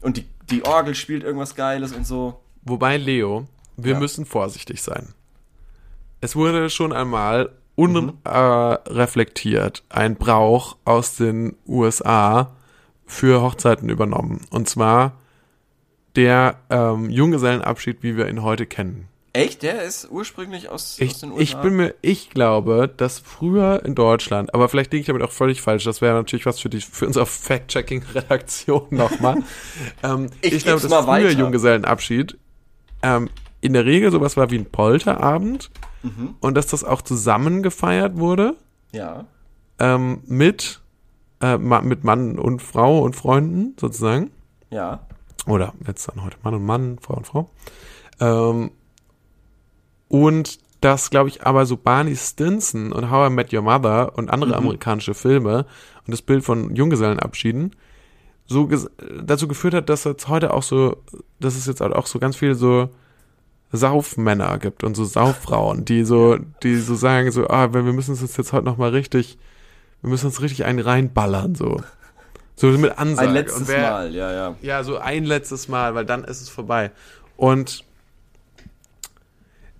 [0.00, 2.40] Und die, die Orgel spielt irgendwas Geiles und so.
[2.62, 3.98] Wobei, Leo, wir Ja.
[3.98, 5.14] müssen vorsichtig sein.
[6.20, 12.52] Es wurde schon einmal unreflektiert äh, reflektiert ein Brauch aus den USA
[13.06, 14.42] für Hochzeiten übernommen.
[14.50, 15.12] Und zwar
[16.16, 19.08] der ähm, Junggesellenabschied, wie wir ihn heute kennen.
[19.32, 19.62] Echt?
[19.62, 21.40] Der ist ursprünglich aus, aus Ich, den USA?
[21.42, 25.30] ich bin mir, ich glaube, dass früher in Deutschland, aber vielleicht liege ich damit auch
[25.30, 29.36] völlig falsch, das wäre natürlich was für die, für unsere Fact-Checking-Redaktion nochmal.
[30.02, 31.30] ähm, Ich ich, glaube, dass mal früher weiter.
[31.38, 32.38] Junggesellenabschied
[33.02, 33.28] ähm,
[33.60, 35.70] in der Regel sowas war wie ein Polterabend
[36.02, 36.34] Mhm.
[36.40, 38.56] und dass das auch zusammen gefeiert wurde
[38.90, 39.26] Ja.
[39.78, 40.80] ähm, mit,
[41.42, 44.30] äh, mit Mann und Frau und Freunden sozusagen
[44.70, 45.06] Ja.
[45.46, 47.50] oder jetzt dann heute Mann und Mann, Frau und Frau.
[48.18, 48.70] Ähm,
[50.10, 54.30] und das, glaube ich, aber so Barney Stinson und How I Met Your Mother und
[54.30, 55.66] andere amerikanische Filme
[56.06, 57.76] und das Bild von Junggesellenabschieden
[58.46, 58.68] so
[59.22, 60.96] dazu geführt hat, dass jetzt heute auch so,
[61.38, 62.88] dass es jetzt halt auch so ganz viele so
[63.70, 68.36] Saufmänner gibt und so Sauffrauen, die so, die so sagen so, ah, wir müssen uns
[68.36, 69.38] jetzt heute noch mal richtig,
[70.00, 71.80] wir müssen uns richtig einen reinballern, so.
[72.56, 73.28] So mit Ansage.
[73.28, 74.56] Ein letztes wer, Mal, ja, ja.
[74.60, 76.90] ja, so ein letztes Mal, weil dann ist es vorbei.
[77.36, 77.84] Und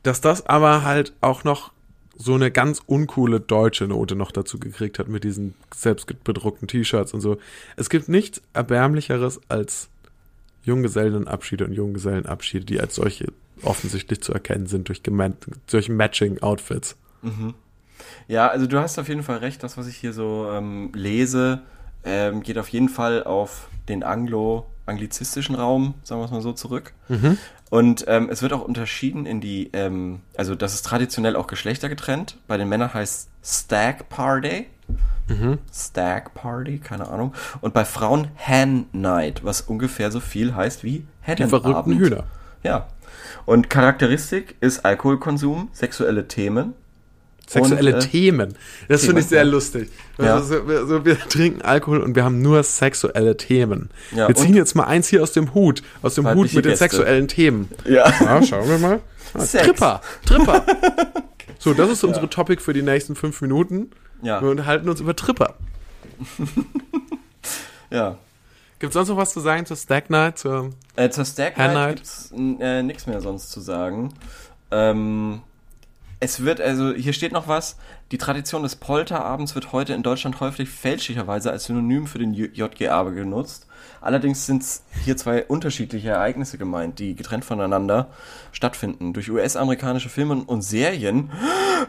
[0.02, 1.72] dass das aber halt auch noch
[2.16, 7.22] so eine ganz uncoole deutsche Note noch dazu gekriegt hat mit diesen selbstbedruckten T-Shirts und
[7.22, 7.38] so.
[7.76, 9.88] Es gibt nichts erbärmlicheres als
[10.64, 13.32] Junggesellenabschiede und Junggesellenabschiede, die als solche
[13.62, 15.02] offensichtlich zu erkennen sind durch
[15.66, 16.96] solche Matching-Outfits.
[18.28, 19.62] Ja, also du hast auf jeden Fall recht.
[19.62, 21.62] Das, was ich hier so ähm, lese,
[22.04, 26.52] ähm, geht auf jeden Fall auf den Anglo, anglizistischen Raum, sagen wir es mal so,
[26.52, 26.92] zurück.
[27.08, 27.38] Mhm.
[27.70, 32.37] Und ähm, es wird auch unterschieden in die, ähm, also das ist traditionell auch geschlechtergetrennt.
[32.48, 34.66] Bei den Männern heißt Stag Party.
[35.28, 35.59] Mhm.
[35.72, 37.33] Stag Party, keine Ahnung.
[37.61, 41.62] Und bei Frauen Hen Night, was ungefähr so viel heißt wie Die Hennenabend.
[41.62, 42.24] verrückten Hühner.
[42.64, 42.88] Ja.
[43.46, 46.74] Und Charakteristik ist Alkoholkonsum, sexuelle Themen.
[47.50, 48.54] Sexuelle Und, äh, Themen.
[48.88, 49.50] Das finde ich sehr ja.
[49.50, 49.90] lustig.
[50.18, 50.36] Ja.
[50.36, 53.90] Also, wir, so, wir trinken Alkohol und wir haben nur sexuelle Themen.
[54.12, 55.82] Ja, wir ziehen jetzt mal eins hier aus dem Hut.
[56.00, 56.76] Aus dem Hut mit den Gäste.
[56.84, 57.68] sexuellen Themen.
[57.84, 58.12] Ja.
[58.44, 59.00] Schauen wir mal.
[59.34, 59.44] Ah.
[59.44, 60.00] Tripper.
[60.24, 60.64] Tripper.
[61.62, 63.90] So, das ist unsere Topic für die nächsten fünf Minuten.
[64.22, 64.40] Ja.
[64.40, 65.56] Wir unterhalten uns über Tripper.
[67.90, 68.16] Ja.
[68.78, 70.38] Gibt es sonst noch was zu sagen zur Stack Night?
[70.38, 71.96] Zur Äh, zur Stack Night Night?
[71.96, 74.14] gibt's äh, nichts mehr sonst zu sagen.
[74.70, 75.42] Ähm,
[76.20, 77.76] es wird, also hier steht noch was,
[78.12, 83.02] die Tradition des Polterabends wird heute in Deutschland häufig fälschlicherweise als Synonym für den JGA
[83.04, 83.66] genutzt.
[84.02, 84.62] Allerdings sind
[85.02, 88.11] hier zwei unterschiedliche Ereignisse gemeint, die getrennt voneinander
[88.52, 89.14] stattfinden.
[89.14, 91.30] Durch US-amerikanische Filme und Serien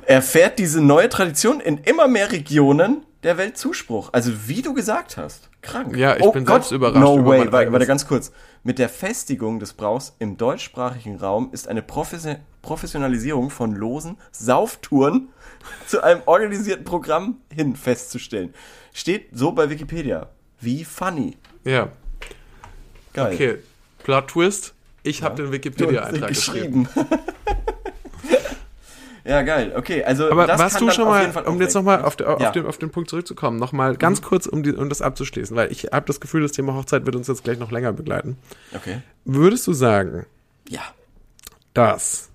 [0.05, 4.09] erfährt diese neue Tradition in immer mehr Regionen der Welt Zuspruch.
[4.13, 5.49] Also wie du gesagt hast.
[5.61, 5.95] Krank.
[5.95, 7.51] Ja, ich bin selbst überrascht No über way.
[7.51, 8.31] Warte, warte ganz kurz.
[8.63, 12.27] Mit der Festigung des Brauchs im deutschsprachigen Raum ist eine Profes
[12.61, 15.29] Professionalisierung von losen Sauftouren
[15.87, 18.53] zu einem organisierten Programm hin festzustellen.
[18.93, 20.29] Steht so bei Wikipedia.
[20.59, 21.37] Wie funny.
[21.63, 21.89] ja,
[23.13, 23.33] Geil.
[23.33, 23.57] okay.
[24.03, 24.73] Plot Twist.
[25.03, 26.87] Ich habe den Wikipedia-Eintrag den geschrieben.
[29.25, 29.73] ja, geil.
[29.75, 32.49] Okay, also Aber warst du schon auf mal, um jetzt nochmal auf, auf, Ja.
[32.49, 32.53] Mhm.
[32.53, 35.85] den, auf den Punkt zurückzukommen, nochmal ganz kurz, um, die, um das abzuschließen, weil ich
[35.91, 38.37] habe das Gefühl, das Thema Hochzeit wird uns jetzt gleich noch länger begleiten.
[38.75, 39.01] Okay.
[39.25, 40.25] Würdest du sagen,
[40.69, 40.81] Ja.
[41.73, 42.29] dass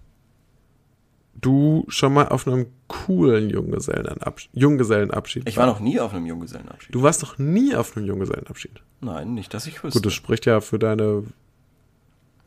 [1.35, 6.94] du schon mal auf einem coolen Junggesellenabschied, Junggesellenabschied Ich war noch nie auf einem Junggesellenabschied.
[6.94, 8.81] Du warst doch nie auf einem Junggesellenabschied.
[9.01, 9.99] Nein, nicht, dass ich wüsste.
[9.99, 11.25] Gut, das spricht ja für deine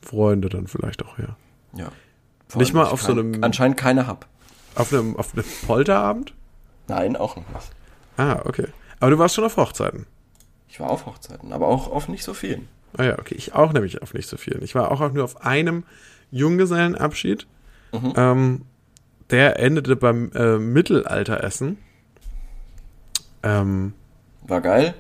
[0.02, 1.36] Freunde dann vielleicht auch her.
[1.76, 1.92] ja.
[2.56, 4.28] Nicht mal auf so kein- einem- Anscheinend keine hab.
[4.76, 6.34] Auf einem, auf einem Polterabend?
[6.88, 7.72] Nein, auch noch nicht.
[8.18, 8.68] Ah, okay.
[9.00, 10.06] Aber du warst schon auf Hochzeiten.
[10.68, 12.68] Ich war auf Hochzeiten, aber auch auf nicht so vielen.
[12.98, 13.36] Ah ja, okay.
[13.36, 14.64] Ich auch nämlich auf nicht so vielen.
[14.64, 15.84] Ich war auch nur auf einem
[16.32, 17.48] Junggesellenabschied.
[17.92, 18.14] Mhm.
[18.16, 18.62] Ähm,
[19.30, 21.78] der endete beim äh, Mittelalteressen.
[23.44, 23.94] Ähm,
[24.44, 24.94] War geil?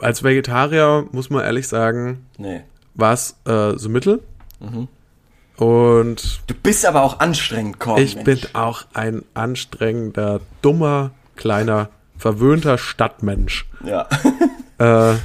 [0.00, 2.62] als Vegetarier muss man ehrlich sagen, Nee.
[2.94, 4.22] war es äh, so mittel.
[4.58, 4.88] Mhm.
[5.56, 8.00] Und Du bist aber auch anstrengend, Korn.
[8.02, 13.66] ich bin auch ein anstrengender, dummer, kleiner, verwöhnter Stadtmensch.
[13.84, 14.08] Ja.
[14.78, 15.16] äh,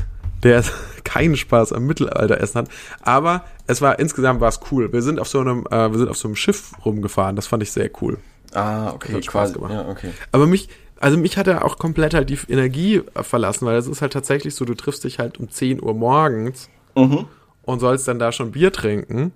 [0.44, 0.63] der
[1.04, 2.70] keinen Spaß am Mittelalteressen hat.
[3.02, 4.94] Aber es war insgesamt war es cool.
[4.94, 7.36] Wir sind auf so einem, äh, wir sind auf so einem Schiff rumgefahren.
[7.36, 8.20] Das fand ich sehr cool.
[8.54, 9.54] Ah, okay, hat Spaß quasi.
[9.54, 9.74] gemacht.
[9.74, 10.12] Ja, okay.
[10.32, 14.02] Aber mich, also mich hat er auch komplett halt die Energie verlassen, weil es ist
[14.02, 17.26] halt tatsächlich so, du triffst dich halt um 10 Uhr morgens Mhm.
[17.63, 19.32] und sollst dann da schon Bier trinken.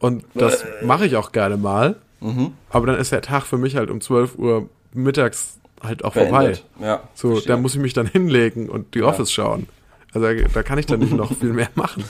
[0.00, 1.96] Und das mache ich auch gerne mal.
[2.20, 2.52] Mhm.
[2.70, 6.44] Aber dann ist der Tag für mich halt um 12 Uhr mittags halt auch vorbei.
[6.44, 6.64] Beendet.
[6.80, 7.02] Ja.
[7.14, 7.54] So, verstehe.
[7.54, 9.68] da muss ich mich dann hinlegen und die Office schauen.
[10.12, 12.04] Also da kann ich dann nicht noch viel mehr machen.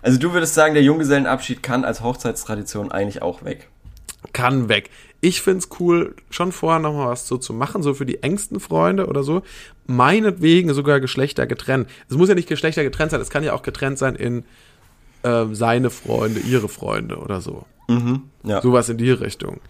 [0.00, 3.68] Also du würdest sagen, der Junggesellenabschied kann als Hochzeitstradition eigentlich auch weg.
[4.32, 4.90] Kann weg.
[5.20, 8.58] Ich find's cool, schon vorher noch mal was so zu machen, so für die engsten
[8.58, 9.42] Freunde oder so.
[9.86, 11.88] Meinetwegen sogar Geschlechter getrennt.
[12.08, 14.44] Es muss ja nicht Geschlechter getrennt sein, es kann ja auch getrennt sein in
[15.24, 17.64] ähm, seine Freunde, ihre Freunde oder so.
[17.88, 18.24] Mhm.
[18.44, 18.60] Ja.
[18.60, 19.60] Sowas in die Richtung.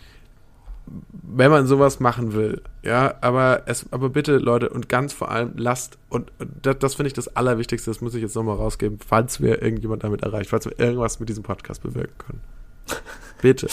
[1.13, 5.53] Wenn man sowas machen will, ja, aber es, aber bitte, Leute, und ganz vor allem
[5.57, 8.99] lasst, und, und das, das finde ich das Allerwichtigste, das muss ich jetzt nochmal rausgeben,
[9.07, 12.41] falls wir irgendjemand damit erreicht, falls wir irgendwas mit diesem Podcast bewirken können.
[13.43, 13.69] Bitte,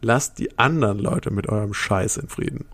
[0.00, 2.64] lasst die anderen Leute mit eurem Scheiß in Frieden.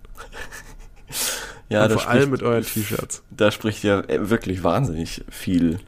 [1.69, 3.25] ja, und vor allem spricht, mit euren T-Shirts.
[3.31, 5.81] da spricht ja äh, wirklich wahnsinnig viel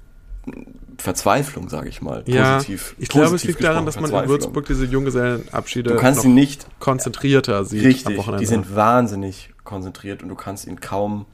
[1.00, 2.22] Verzweiflung, sage ich mal.
[2.26, 2.94] Ja, Positiv.
[2.98, 4.28] ich glaube, es positiv liegt daran, dass man in.
[4.28, 10.28] Würzburg diese Junggesellenabschiede Du kannst ihn nicht konzentrierter sieht Richtig, die sind wahnsinnig konzentriert und
[10.28, 11.26] du kannst ihn kaum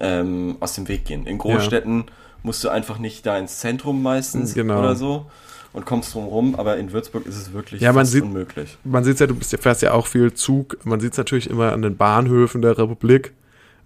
[0.00, 1.26] ähm, aus dem Weg gehen.
[1.26, 2.04] In Großstädten
[2.42, 4.78] musst du einfach nicht da ins Zentrum meistens Genau.
[4.78, 5.26] oder so
[5.72, 8.78] und kommst drum rum, aber in Würzburg ist es wirklich Ja, man sieht- unmöglich.
[8.84, 10.78] man sieht ja, du bist, fährst ja auch viel Zug.
[10.84, 13.34] Man sieht es natürlich immer an den Bahnhöfen der Republik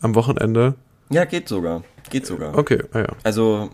[0.00, 0.74] am Wochenende.
[1.11, 1.82] Ja, geht sogar.
[2.11, 2.56] Geht sogar.
[2.56, 3.06] Okay, ah ja.
[3.24, 3.70] Also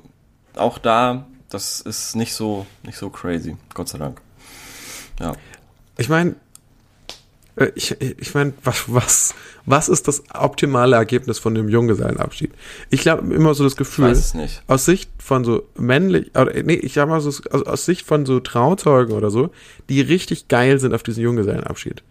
[0.56, 4.20] auch da, das ist nicht so, nicht so crazy, Gott sei Dank.
[5.20, 5.32] Ja.
[5.96, 6.36] Ich meine,
[7.56, 9.34] äh, ich, ich meine, was, was,
[9.66, 12.52] was ist das optimale Ergebnis von dem Junggesellenabschied?
[12.90, 14.16] Ich glaube immer so das Gefühl,
[14.66, 18.26] aus Sicht von so männlich, oder nee, ich habe mal so, aus, aus Sicht von
[18.26, 19.50] so Trauzeugen oder so,
[19.88, 22.02] die richtig geil sind auf diesen Junggesellenabschied.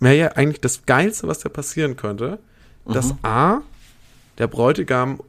[0.00, 2.40] Wäre ja eigentlich das Geilste, was da passieren könnte,
[2.84, 3.60] dass A,
[4.38, 5.20] der Bräutigam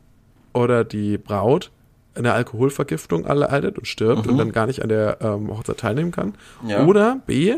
[0.54, 1.70] oder die Braut
[2.16, 6.34] eine Alkoholvergiftung erleidet und stirbt und dann gar nicht an der ähm, Hochzeit teilnehmen kann.
[6.62, 6.70] Mhm.
[6.70, 6.86] Ja.
[6.86, 7.56] Oder B,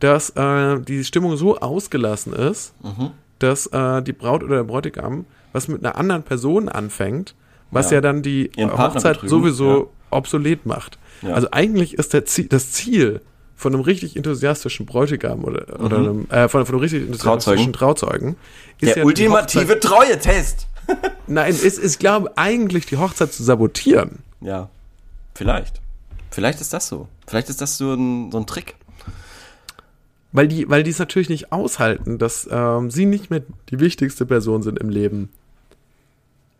[0.00, 3.10] dass äh, die Stimmung so ausgelassen ist, Mhm.
[3.38, 7.34] dass äh, die Braut oder der Bräutigam was mit einer anderen Person anfängt,
[7.70, 8.00] was ja, Ja.
[8.00, 9.86] dann die Ihren Hochzeit sowieso ja.
[10.10, 10.98] obsolet macht.
[11.22, 13.20] Also eigentlich ist der Ziel, das Ziel
[13.54, 18.34] von einem richtig enthusiastischen Bräutigam oder, oder einem, äh, von, von einem richtig enthusiastischen Trauzeugen
[18.80, 20.66] ist Der ultimative Hochzeit, Treue-Test.
[21.26, 24.22] Nein, ist, ist glaube eigentlich die Hochzeit zu sabotieren.
[24.40, 24.68] Ja,
[25.34, 25.80] vielleicht.
[26.30, 27.08] Vielleicht ist das so.
[27.26, 28.74] Vielleicht ist das so ein, so ein Trick.
[30.32, 34.26] Weil die, weil die es natürlich nicht aushalten, dass ähm, sie nicht mehr die wichtigste
[34.26, 35.30] Person sind im Leben.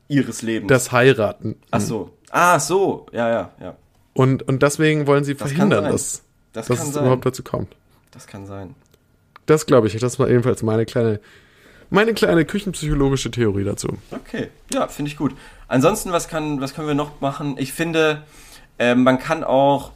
[0.06, 0.68] Ihres Lebens.
[0.68, 1.56] Das Heiraten.
[1.72, 2.10] Ach so.
[2.30, 3.06] Ah, so.
[3.12, 3.76] Ja, ja, ja.
[4.12, 7.02] Und, und deswegen wollen sie kann verhindern, dass, Das dass es sein.
[7.02, 7.74] überhaupt dazu kommt.
[8.12, 8.76] Das kann sein.
[9.46, 9.96] Das glaube ich.
[9.98, 11.20] Das war ebenfalls meine kleine,
[11.94, 13.88] meine kleine küchenpsychologische Theorie dazu.
[14.10, 15.34] Okay, ja, finde ich gut.
[15.68, 17.56] Ansonsten, was kann, was können wir noch machen?
[17.58, 18.22] Ich finde,
[18.78, 19.92] ähm, man kann auch,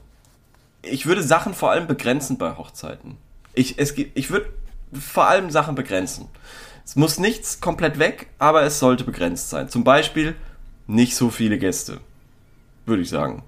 [0.82, 3.16] ich würde Sachen vor allem begrenzen bei Hochzeiten.
[3.52, 4.46] Ich, ich würde
[4.92, 6.28] vor allem Sachen begrenzen.
[6.84, 9.68] Es muss nichts komplett weg, aber es sollte begrenzt sein.
[9.68, 10.34] Zum Beispiel
[10.86, 12.00] nicht so viele Gäste,
[12.86, 13.42] würde ich sagen.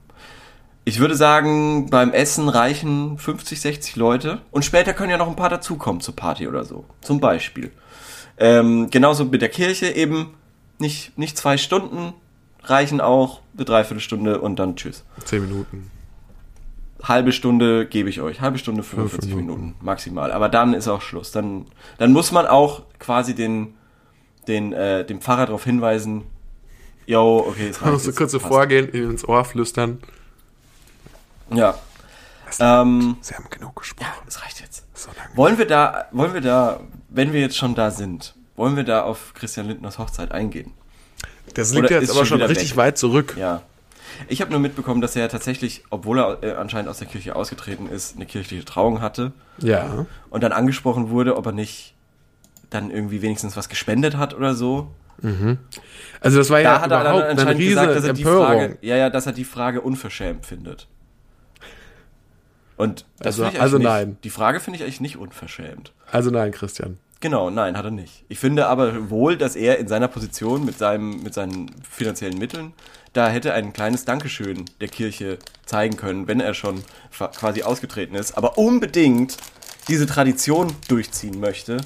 [0.84, 5.36] Ich würde sagen, beim Essen reichen 50, 60 Leute und später können ja noch ein
[5.36, 6.84] paar dazukommen zur Party oder so.
[7.00, 7.70] Zum Beispiel.
[8.40, 10.34] Ähm, genauso mit der Kirche eben
[10.78, 12.14] nicht, nicht zwei Stunden
[12.62, 15.04] reichen auch, eine Dreiviertelstunde und dann tschüss.
[15.24, 15.90] Zehn Minuten.
[17.02, 19.74] Halbe Stunde gebe ich euch, halbe Stunde 45 Fünf Minuten.
[19.80, 20.32] maximal.
[20.32, 21.32] Aber dann ist auch Schluss.
[21.32, 21.66] Dann,
[21.98, 23.74] dann muss man auch quasi den,
[24.48, 26.24] den, äh, dem Pfarrer darauf hinweisen,
[27.06, 29.98] yo, okay, es reicht Also jetzt, kurz so vorgehen, ins Ohr flüstern.
[31.52, 31.74] Ja.
[32.58, 34.24] Ähm, Sie haben genug gesprochen.
[34.26, 34.84] es reicht jetzt.
[35.00, 35.10] So.
[35.34, 39.02] Wollen wir da, wollen wir da, wenn wir jetzt schon da sind, wollen wir da
[39.02, 40.72] auf Christian Lindners Hochzeit eingehen?
[41.54, 42.76] Das liegt Oder jetzt ist aber schon schon richtig weg?
[42.76, 43.34] weit zurück.
[43.38, 43.62] Ja.
[44.28, 47.88] Ich habe nur mitbekommen, dass er tatsächlich, obwohl er äh, anscheinend aus der Kirche ausgetreten
[47.88, 50.04] ist, eine kirchliche Trauung hatte Ja.
[50.28, 51.94] und dann angesprochen wurde, ob er nicht
[52.68, 54.88] dann irgendwie wenigstens was gespendet hat oder so.
[56.20, 58.12] Also das war Da ja hat er dann überhaupt eine anscheinend riesige gesagt, dass er
[58.14, 58.46] die Empörung.
[58.46, 60.86] Frage, ja, ja, dass er die Frage unverschämt findet.
[62.80, 64.08] Und Also- also eigentlich nein.
[64.10, 65.92] nicht, die Frage finde ich eigentlich nicht unverschämt.
[66.10, 66.98] Also nein, Christian.
[67.20, 68.24] Genau, nein, hat er nicht.
[68.28, 72.72] Ich finde aber wohl, dass er in seiner Position mit seinem, mit seinen finanziellen Mitteln
[73.12, 78.36] da hätte ein kleines Dankeschön der Kirche zeigen können, wenn er schon quasi ausgetreten ist,
[78.36, 79.36] aber unbedingt
[79.88, 81.78] diese Tradition durchziehen möchte,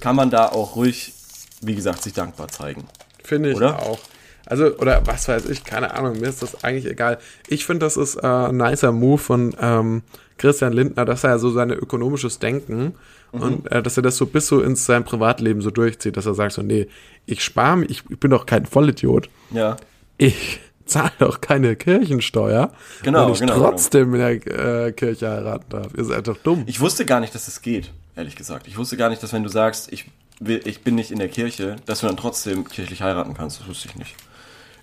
[0.00, 1.12] kann man da auch ruhig,
[1.60, 2.88] wie gesagt, sich dankbar zeigen.
[3.22, 3.78] Finde ich Oder?
[3.82, 4.00] auch.
[4.48, 7.18] Also, oder was weiß ich, keine Ahnung, mir ist das eigentlich egal.
[7.48, 10.02] Ich finde, das ist äh, ein nicer Move von ähm,
[10.38, 12.94] Christian Lindner, dass er so seine ökonomisches Denken
[13.30, 13.42] Mhm.
[13.42, 16.32] und äh, dass er das so bis so ins sein Privatleben so durchzieht, dass er
[16.32, 16.88] sagt so, nee,
[17.26, 19.28] ich spare mich, ich, ich bin doch kein Vollidiot.
[19.50, 19.76] Ja.
[20.16, 25.68] Ich zahle doch keine Kirchensteuer, Genau, wenn ich genau, trotzdem in der äh, Kirche heiraten
[25.68, 25.88] darf.
[25.94, 26.62] Ihr seid doch dumm.
[26.64, 28.66] Ich wusste gar nicht, dass das geht, ehrlich gesagt.
[28.66, 30.06] Ich wusste gar nicht, dass wenn du sagst, ich,
[30.40, 33.60] will, ich bin nicht in der Kirche, dass du dann trotzdem kirchlich heiraten kannst.
[33.60, 34.14] Das wusste ich nicht.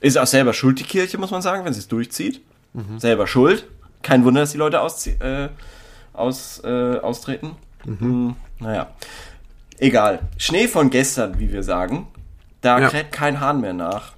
[0.01, 2.41] Ist auch selber schuld, die Kirche, muss man sagen, wenn sie es durchzieht.
[2.97, 3.67] Selber schuld.
[4.01, 5.49] Kein Wunder, dass die Leute auszie äh,
[6.13, 7.51] aus, äh, austreten.
[7.86, 8.36] Mhm.
[8.60, 8.88] Naja.
[9.79, 10.19] Egal.
[10.38, 12.08] Schnee von gestern, wie wir sagen.
[12.62, 12.89] Da Ja.
[12.89, 14.13] kräht kein Hahn mehr nach.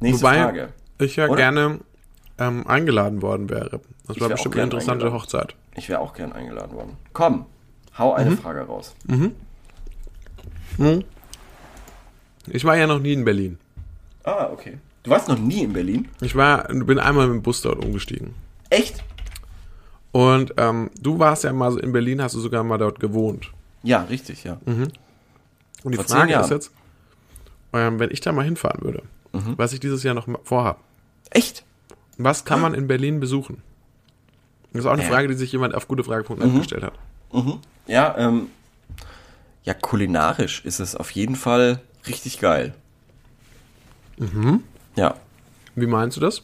[0.00, 0.68] Nächste Wobei Frage.
[0.98, 1.36] ich ja Oder?
[1.36, 1.80] gerne
[2.38, 3.80] ähm, eingeladen worden wäre.
[4.06, 5.22] Das Ich war wär bestimmt eine interessante eingeladen.
[5.22, 5.54] Hochzeit.
[5.74, 6.96] Ich wäre auch gern eingeladen worden.
[7.12, 7.46] Komm,
[7.98, 8.38] hau eine Mhm.
[8.38, 8.94] Frage raus.
[12.48, 13.58] Ich war ja noch nie in Berlin.
[14.26, 14.78] Ah, okay.
[15.02, 16.08] Du warst noch nie in Berlin?
[16.20, 18.34] Ich war, bin einmal mit dem Bus dort umgestiegen.
[18.70, 19.02] Echt?
[20.12, 23.52] Und ähm, du warst ja mal so in Berlin, hast du sogar mal dort gewohnt.
[23.82, 24.58] Ja, richtig, ja.
[24.66, 24.92] Und
[25.92, 26.70] die Vor Frage ist jetzt,
[27.72, 29.54] ähm, wenn ich da mal hinfahren würde, Mhm.
[29.56, 30.80] was ich dieses Jahr noch vorhabe,
[31.30, 31.64] Echt?
[32.18, 33.62] was kann man in Berlin besuchen?
[34.72, 35.08] Das ist auch eine Äh.
[35.08, 36.58] Frage, die sich jemand auf gutefrage.net Mhm.
[36.58, 36.94] gestellt hat.
[37.86, 38.48] Ja, ähm,
[39.64, 42.74] ja, kulinarisch ist es auf jeden Fall richtig geil.
[44.18, 44.62] Mhm.
[44.96, 45.16] Ja.
[45.74, 46.42] Wie meinst du das?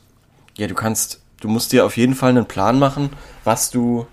[0.56, 3.11] Ja, du kannst, du musst dir auf jeden Fall einen Plan machen,
[3.44, 4.06] was du,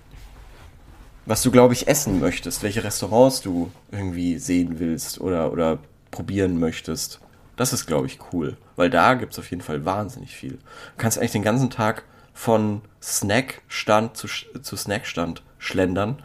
[1.26, 5.80] was du, glaube ich, essen möchtest, welche Restaurants du irgendwie sehen willst oder, oder
[6.12, 7.20] probieren möchtest.
[7.58, 10.54] Das ist, glaube ich, cool, weil da gibt's auf jeden Fall wahnsinnig viel.
[10.54, 10.60] Du
[10.98, 14.28] kannst eigentlich den ganzen Tag von Snackstand zu,
[14.62, 16.24] zu Snackstand schlendern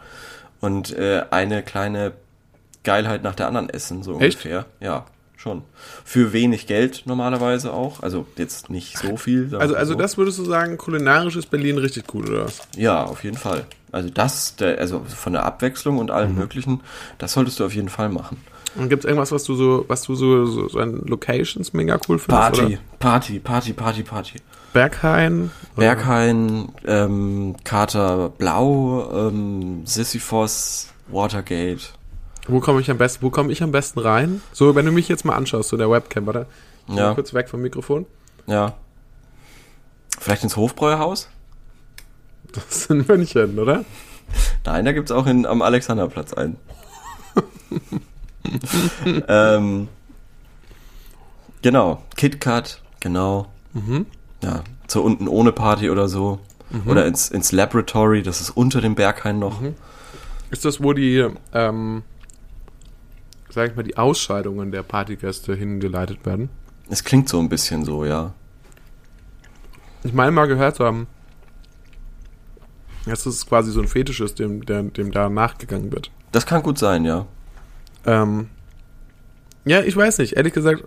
[0.61, 2.13] und äh, eine kleine
[2.85, 4.37] Geilheit nach der anderen essen, so Echt?
[4.37, 4.65] ungefähr.
[4.79, 5.05] Ja,
[5.45, 5.61] schon.
[6.03, 8.01] Für wenig Geld normalerweise auch.
[8.01, 9.55] Also jetzt nicht so viel.
[9.55, 9.99] Also, also so.
[9.99, 12.61] das würdest du sagen, kulinarisch ist Berlin richtig gut, oder was?
[12.75, 13.65] Ja, auf jeden Fall.
[13.91, 16.81] Also das, der, also von der Abwechslung und allem möglichen,
[17.19, 18.37] das solltest du auf jeden Fall machen.
[18.75, 22.17] Und gibt's irgendwas, was du so, was du so, so, so an Locations mega cool
[22.17, 22.27] findest?
[22.27, 22.77] Party, Oder?
[22.99, 24.39] Party, Party, Party, Party.
[24.73, 25.51] Berghain?
[25.77, 31.93] Berghain, ähm, Kater Blau, ähm, Sisyphos, Watergate.
[32.47, 34.41] Wo komme ich am besten, wo komme ich am besten rein?
[34.51, 36.45] So, wenn du mich jetzt mal anschaust, so der Webcam, warte.
[36.87, 37.13] Ich Ja.
[37.15, 38.05] kurz weg vom Mikrofon.
[38.45, 38.73] Ja.
[40.19, 41.29] Vielleicht ins Hofbräuhaus?
[42.53, 43.83] Das ist in München, oder?
[44.65, 46.57] Nein, da gibt's auch in, am Alexanderplatz einen.
[49.27, 49.87] ähm,
[51.61, 53.47] genau, KitKat, genau.
[54.41, 56.39] Ja, so unten ohne Party oder so.
[56.85, 59.61] Oder ins, ins Laboratory, das ist unter dem Berghain noch.
[60.51, 62.03] Ist das, wo die, ähm,
[63.49, 66.49] sag ich mal, die Ausscheidungen der Partygäste hingeleitet werden?
[66.89, 68.33] Es klingt so ein bisschen so, ja.
[70.03, 71.07] Ich meine mal gehört zu haben,
[73.05, 76.11] dass es quasi so ein Fetisch ist, dem, der, dem da nachgegangen wird.
[76.31, 77.25] Das kann gut sein, ja.
[78.05, 78.49] Ähm,
[79.63, 80.33] ja, ich weiß nicht.
[80.33, 80.83] Ehrlich gesagt,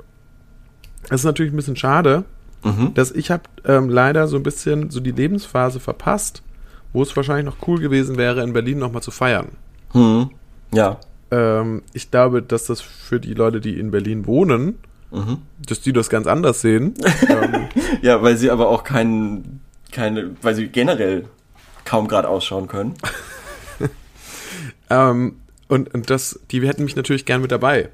[1.05, 2.25] es ist natürlich ein bisschen schade,
[2.64, 2.92] Mhm.
[2.94, 6.42] dass ich habe ähm, leider so ein bisschen so die Lebensphase verpasst,
[6.92, 9.51] wo es wahrscheinlich noch cool gewesen wäre, in Berlin nochmal zu feiern.
[9.92, 10.31] Hm.
[10.75, 10.99] Ja.
[11.30, 14.78] Ähm, ich glaube, dass das für die Leute, die in Berlin wohnen,
[15.10, 15.38] Mhm.
[15.66, 16.92] dass die das ganz anders sehen.
[17.28, 17.68] ähm,
[18.02, 19.60] Ja, weil sie aber auch keinen,
[19.90, 21.24] keine, weil sie generell
[21.86, 22.94] kaum gerade ausschauen können.
[24.90, 25.36] ähm,
[25.68, 27.88] und, und das, die hätten mich natürlich gern mit dabei.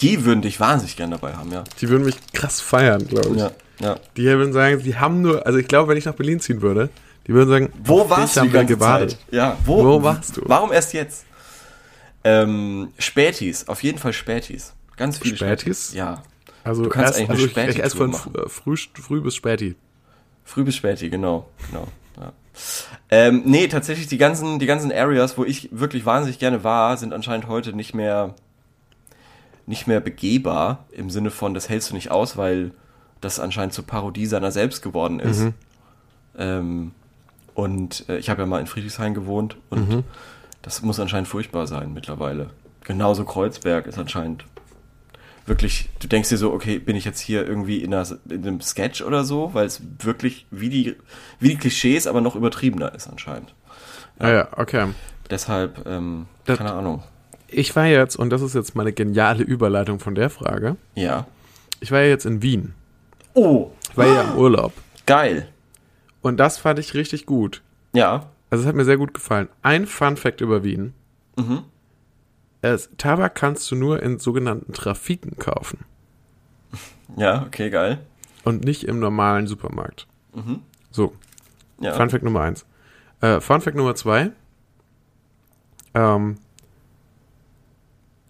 [0.00, 1.64] Die würden dich wahnsinnig gern dabei haben, ja.
[1.80, 3.38] Die würden mich krass feiern, glaube ich.
[3.40, 3.50] Ja,
[3.80, 3.96] ja.
[4.16, 6.90] Die würden sagen, sie haben nur, also ich glaube, wenn ich nach Berlin ziehen würde,
[7.26, 9.18] die würden sagen, Wo warst du die ganze Zeit?
[9.30, 10.42] Ja, wo, Wo warst du?
[10.44, 11.25] Warum erst jetzt?
[12.28, 14.74] Ähm, Spätis, auf jeden Fall Spätis.
[14.96, 15.92] Ganz viele Spätis?
[15.94, 16.22] Ja.
[16.64, 19.36] Also Du kannst erst, eigentlich also eine ich, ich esse von fr- früh, früh bis
[19.36, 19.76] späti.
[20.44, 21.48] Früh bis Späti, genau.
[21.70, 21.86] genau
[22.20, 22.32] ja.
[23.10, 27.12] ähm, nee, tatsächlich die ganzen, die ganzen Areas, wo ich wirklich wahnsinnig gerne war, sind
[27.12, 28.34] anscheinend heute nicht mehr
[29.66, 32.72] nicht mehr begehbar im Sinne von, das hältst du nicht aus, weil
[33.20, 35.40] das anscheinend zur Parodie seiner selbst geworden ist.
[35.40, 35.54] Mhm.
[36.38, 36.92] Ähm,
[37.54, 40.04] und äh, ich habe ja mal in Friedrichshain gewohnt und Mhm.
[40.66, 42.50] Das muss anscheinend furchtbar sein mittlerweile.
[42.84, 44.44] Genauso Kreuzberg ist anscheinend
[45.46, 48.60] wirklich, du denkst dir so, okay, bin ich jetzt hier irgendwie in, einer, in einem
[48.60, 50.96] Sketch oder so, weil es wirklich wie die,
[51.38, 53.54] wie die Klischees, aber noch übertriebener ist anscheinend.
[54.20, 54.88] Ja, ja, okay.
[55.30, 57.02] Deshalb, ähm, Das- keine Ahnung.
[57.48, 61.26] Ich war jetzt, und das ist jetzt meine geniale Überleitung von der Frage, Ja.
[61.78, 62.74] ich war ja jetzt in Wien.
[63.34, 64.72] Oh, Ich war ja im Urlaub.
[65.06, 65.46] geil.
[66.22, 67.62] Und das fand ich richtig gut.
[67.92, 68.26] Ja.
[68.50, 69.48] Also es hat mir sehr gut gefallen.
[69.62, 70.94] Ein Fun Fact über Wien.
[71.36, 71.64] Mhm.
[72.62, 75.84] Es, Tabak kannst du nur in sogenannten Trafiken kaufen
[77.16, 77.98] Ja, okay, geil.
[78.44, 80.06] und nicht im normalen Supermarkt.
[80.34, 80.60] Mhm.
[80.90, 81.14] So,
[81.80, 81.92] Ja.
[81.94, 82.64] Fun Fact Nummer eins.
[83.20, 84.30] Äh, Fun Fact Nummer zwei.
[85.94, 86.36] Ähm,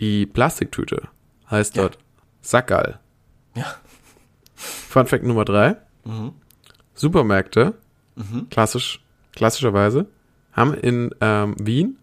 [0.00, 1.08] die Plastiktüte
[1.50, 1.82] heißt Ja.
[1.82, 1.98] dort
[2.42, 2.98] Sackerl.
[3.54, 3.66] Ja.
[4.54, 5.76] Fun Fact Nummer drei.
[6.04, 6.32] Mhm.
[6.94, 7.74] Supermärkte,
[8.16, 8.48] Mhm.
[8.50, 9.02] klassisch,
[9.36, 10.06] klassischerweise,
[10.52, 11.98] haben in ähm, Wien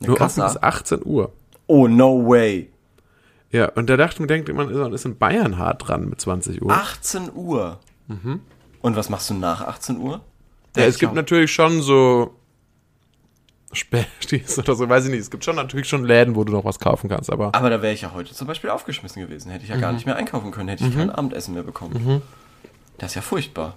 [0.00, 0.46] nur Kassa?
[0.46, 1.32] offen bis 18 Uhr.
[1.66, 2.70] Oh, no way.
[3.50, 6.70] Ja, und da dachte man, denkt man, ist in Bayern hart dran mit 20 Uhr.
[6.72, 7.78] 18 Uhr.
[8.80, 10.16] Und was machst du nach 18 Uhr?
[10.18, 10.22] Mhm.
[10.76, 12.34] ja, es gibt natürlich schon so
[13.72, 15.20] Spätis oder so, weiß ich nicht.
[15.20, 17.82] Es gibt schon natürlich schon Läden, wo du noch was kaufen kannst, aber Aber da
[17.82, 19.50] wäre ich ja heute zum Beispiel aufgeschmissen gewesen.
[19.50, 19.80] Hätte ich ja Mhm.
[19.80, 22.22] gar nicht mehr einkaufen können, hätte ich kein Abendessen mehr bekommen.
[22.96, 23.76] Das ist ja furchtbar.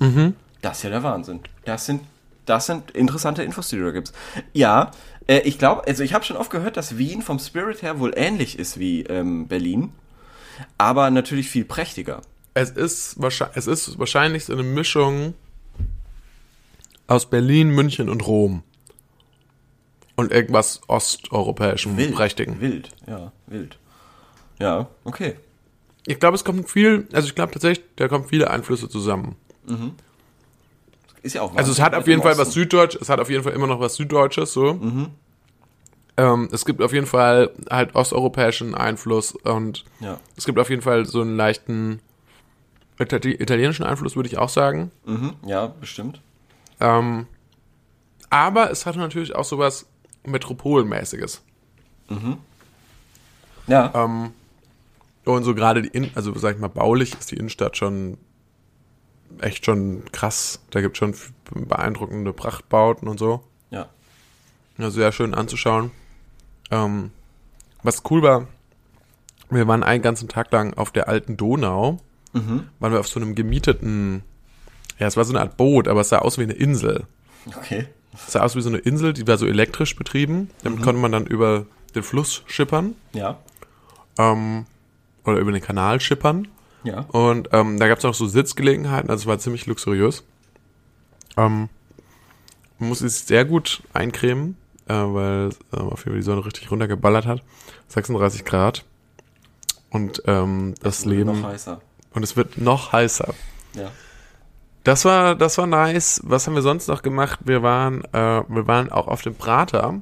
[0.00, 0.34] Mhm.
[0.60, 1.40] Das ist ja der Wahnsinn.
[1.64, 2.02] Das sind,
[2.44, 4.14] das sind interessante Infos, die du da gibst.
[4.52, 4.90] Ja,
[5.26, 8.12] äh, ich glaube, also ich habe schon oft gehört, dass Wien vom Spirit her wohl
[8.16, 9.92] ähnlich ist wie ähm, Berlin,
[10.78, 12.22] aber natürlich viel prächtiger.
[12.54, 15.34] es ist wahrscheinlich, es ist wahrscheinlich so eine Mischung
[17.06, 18.62] aus Berlin, München und Rom.
[20.14, 22.14] Und irgendwas osteuropäischem, Wild.
[22.14, 22.60] prächtigen.
[22.60, 23.78] Wild, ja, wild.
[24.58, 25.36] Ja, okay.
[26.06, 29.36] Ich glaube, es kommt viel, also ich glaube tatsächlich, da kommen viele Einflüsse zusammen.
[31.22, 32.52] Ist ja auch Also es hat auf jeden Fall was.
[32.52, 34.78] Süddeutsch, es hat auf jeden Fall immer noch was Süddeutsches, so.
[36.16, 40.18] Ähm, es gibt auf jeden Fall halt osteuropäischen Einfluss und Ja.
[40.36, 42.00] es gibt auf jeden Fall so einen leichten
[42.98, 44.90] Itali italienischen Einfluss, würde ich auch sagen.
[45.06, 46.20] Mhm, ja, bestimmt.
[46.80, 47.26] Ähm,
[48.28, 49.86] aber es hat natürlich auch sowas
[50.24, 51.42] Metropolmäßiges.
[53.68, 54.32] Ja, Ähm,
[55.24, 58.18] und so gerade die, In also sag ich mal, baulich ist die Innenstadt schon
[59.40, 60.60] echt schon krass.
[60.70, 63.42] Da gibt schon f- beeindruckende Prachtbauten und so.
[63.70, 63.88] ja.
[64.78, 65.90] Ja, sehr schön anzuschauen.
[66.70, 67.10] Ähm,
[67.82, 68.48] was cool war,
[69.50, 71.98] wir waren einen ganzen Tag lang auf der alten Donau,
[72.32, 72.68] Mhm.
[72.78, 74.22] waren wir auf so einem gemieteten,
[74.98, 77.06] ja, es war so eine Art Boot, aber es sah aus wie eine Insel.
[77.46, 77.86] Okay.
[78.12, 80.48] Das sah aus wie so eine Insel, die war so elektrisch betrieben.
[80.62, 80.84] Damit Mhm.
[80.84, 83.38] konnte man dann über den Fluss schippern Ja.
[84.18, 84.64] ähm,
[85.24, 86.48] oder über den Kanal schippern.
[86.84, 87.00] Ja.
[87.12, 90.24] Und ähm, da gab es auch so Sitzgelegenheiten, also es war ziemlich luxuriös.
[91.36, 91.68] Ähm,
[92.78, 94.56] man musste sich sehr gut eincremen,
[94.88, 97.42] äh, weil äh, auf jeden Fall die Sonne richtig runtergeballert hat.
[97.88, 98.84] 36 Grad.
[99.90, 101.40] Und ähm, das Leben.
[101.40, 101.80] Noch heißer.
[102.14, 103.34] Und es wird noch heißer.
[103.74, 103.90] Ja.
[104.84, 106.20] Das war, das war nice.
[106.24, 107.40] Was haben wir sonst noch gemacht?
[107.44, 110.00] Wir waren, äh, wir waren auch auf dem Prater,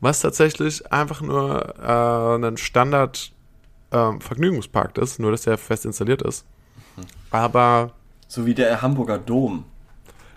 [0.00, 3.32] was tatsächlich einfach nur äh, ein Standard
[3.92, 6.44] ähm, Vergnügungspark ist, nur dass der fest installiert ist.
[7.30, 7.92] Aber
[8.28, 9.64] So wie der Hamburger Dom.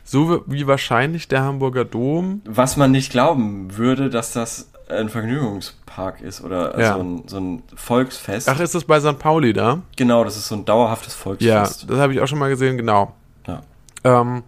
[0.03, 2.41] so wie wahrscheinlich der Hamburger Dom.
[2.45, 6.93] Was man nicht glauben würde, dass das ein Vergnügungspark ist oder Ja.
[6.93, 8.47] so, ein, so ein Volksfest.
[8.47, 9.17] Ach, ist das bei St.
[9.17, 9.81] Pauli da?
[9.97, 11.89] genau, das ist so ein dauerhaftes Ja, Volksfest.
[11.89, 13.13] das habe ich auch schon mal gesehen, genau.
[13.47, 13.61] Ja.
[14.03, 14.43] Ähm,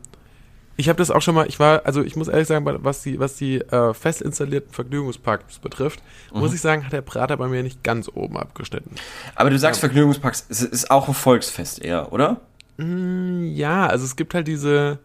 [0.77, 3.19] ich habe das auch schon mal, ich war, also ich muss ehrlich sagen, was die,
[3.19, 7.63] was die äh, fest installierten Vergnügungsparks betrifft, muss ich sagen, hat der Prater bei mir
[7.63, 8.93] nicht ganz oben abgeschnitten.
[9.35, 12.41] Aber du sagst Vergnügungsparks, es ist auch ein Volksfest eher, oder?
[12.77, 14.99] Ja, also es gibt halt diese,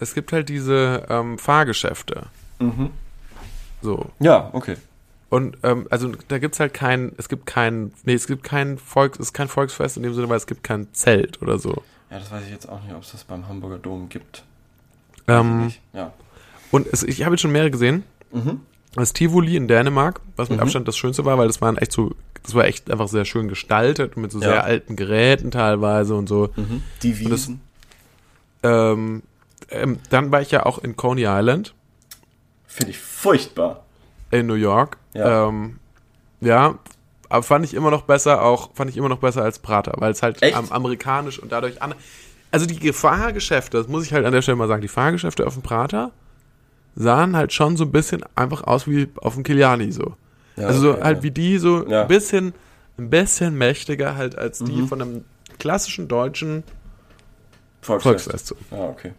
[0.00, 2.26] es gibt halt diese ähm, Fahrgeschäfte.
[2.58, 2.90] Mhm.
[3.80, 4.06] So.
[4.18, 4.76] Ja, okay.
[5.28, 9.20] Und ähm, also da gibt's halt kein, es gibt kein, nee, es gibt kein Volks,
[9.20, 11.82] es ist kein Volksfest in dem Sinne, weil es gibt kein Zelt oder so.
[12.10, 14.44] Ja, das weiß ich jetzt auch nicht, ob es das beim Hamburger Dom gibt.
[15.28, 15.72] Ähm.
[15.92, 16.12] Ja.
[16.70, 18.04] und es, ich habe jetzt schon mehrere gesehen.
[18.32, 18.60] Mhm.
[18.94, 20.62] Das Tivoli in Dänemark, was mit Mhm.
[20.62, 23.48] Abstand das Schönste war, weil das waren echt so, das war echt einfach sehr schön
[23.48, 24.46] gestaltet und mit so Ja.
[24.48, 26.48] sehr alten Geräten teilweise und so.
[26.56, 26.82] Mhm.
[27.02, 27.60] Die Und das- Wiesen.
[28.62, 29.22] Ähm,
[29.70, 31.74] ähm, dann war ich ja auch in Coney Island
[32.66, 33.84] Finde ich furchtbar.
[34.30, 34.96] in New York.
[35.14, 35.48] Ja.
[35.48, 35.78] Ähm,
[36.40, 36.78] ja,
[37.28, 40.12] aber fand ich immer noch besser, auch fand ich immer noch besser als Prater, weil
[40.12, 41.94] es halt am, amerikanisch und dadurch an.
[42.56, 45.52] Also die Fahrgeschäfte, das muss ich halt an der Stelle mal sagen, die Fahrgeschäfte auf
[45.54, 46.12] dem Prater
[46.94, 50.14] sahen halt schon so ein bisschen einfach aus wie auf dem Kiliani so.
[50.56, 51.22] Ja, also so okay, halt ja.
[51.22, 52.02] wie die so Ja.
[52.02, 52.54] ein bisschen,
[52.98, 54.88] ein bisschen mächtiger halt als die Mhm.
[54.88, 55.24] von einem
[55.58, 56.64] klassischen deutschen
[57.82, 58.24] Volksfest.
[58.26, 58.54] Volksfest.
[58.70, 59.12] Ja, okay.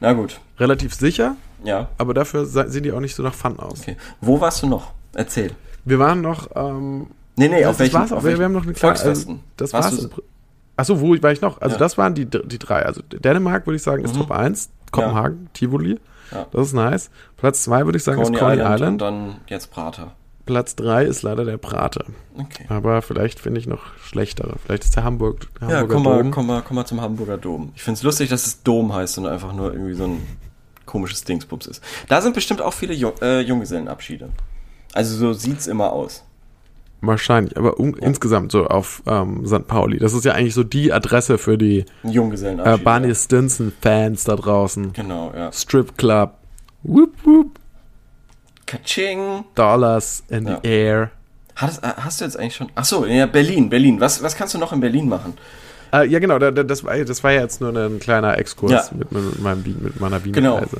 [0.00, 0.38] Na gut.
[0.58, 3.80] Relativ sicher, Ja, aber dafür sehen die auch nicht so nach Fun aus.
[3.80, 3.96] okay.
[4.20, 4.92] Wo warst du noch?
[5.14, 5.52] Erzähl.
[5.86, 7.06] Wir waren noch, ähm,
[7.38, 8.96] Nee, nee, auf das welchen, war's auf Wir, welchen wir haben noch eine kleine.
[8.96, 9.32] Volksfesten?
[9.34, 10.10] Also, das Warst war's.
[10.10, 10.22] du-
[10.76, 11.60] Achso, wo war ich noch?
[11.60, 11.78] Also Ja.
[11.80, 12.84] das waren die, die drei.
[12.84, 14.20] Also Dänemark würde ich sagen ist Mhm.
[14.20, 15.98] Top 1, Kopenhagen, Tivoli.
[16.32, 16.46] Ja.
[16.52, 17.10] Das ist nice.
[17.36, 18.92] Platz 2 würde ich sagen Coney ist Coney Island, Island.
[18.92, 20.12] und dann jetzt Prater.
[20.44, 22.04] Platz 3 ist leider der Prater.
[22.38, 22.66] Okay.
[22.68, 24.54] Aber vielleicht finde ich noch schlechtere.
[24.64, 26.30] Vielleicht ist der Hamburg, der Ja, Hamburger komm mal, Dom.
[26.30, 27.72] komm, mal, komm mal zum Hamburger Dom.
[27.74, 30.22] Ich find's lustig, dass es Dom heißt und einfach nur irgendwie so ein
[30.84, 31.82] komisches Dingsbums ist.
[32.08, 34.28] Da sind bestimmt auch viele Jung, äh, Junggesellenabschiede.
[34.94, 36.22] Also so sieht's immer aus.
[37.02, 39.66] Wahrscheinlich, aber um, insgesamt so auf ähm, St.
[39.66, 39.98] Pauli.
[39.98, 42.78] Das ist ja eigentlich so die Adresse für die Ein äh.
[42.78, 44.92] Barney Stinson-Fans da draußen.
[44.94, 45.52] Genau, ja.
[45.52, 46.34] Strip Club.
[46.82, 47.50] Whoop, whoop.
[48.66, 49.44] Kaching.
[49.54, 50.58] Dollars in Ja.
[50.62, 51.10] the air.
[51.54, 52.68] Hast, äh, hast du jetzt eigentlich schon.
[52.74, 54.00] Ach so, ja, Berlin, Berlin.
[54.00, 55.34] Was, was kannst du noch in Berlin machen?
[55.92, 58.72] Äh, ja, genau, da, da, das, war, das war ja jetzt nur ein kleiner Exkurs
[58.72, 58.84] Ja.
[58.92, 60.56] mit, mit, meinem, mit meiner Genau.
[60.56, 60.78] Wien-Reise.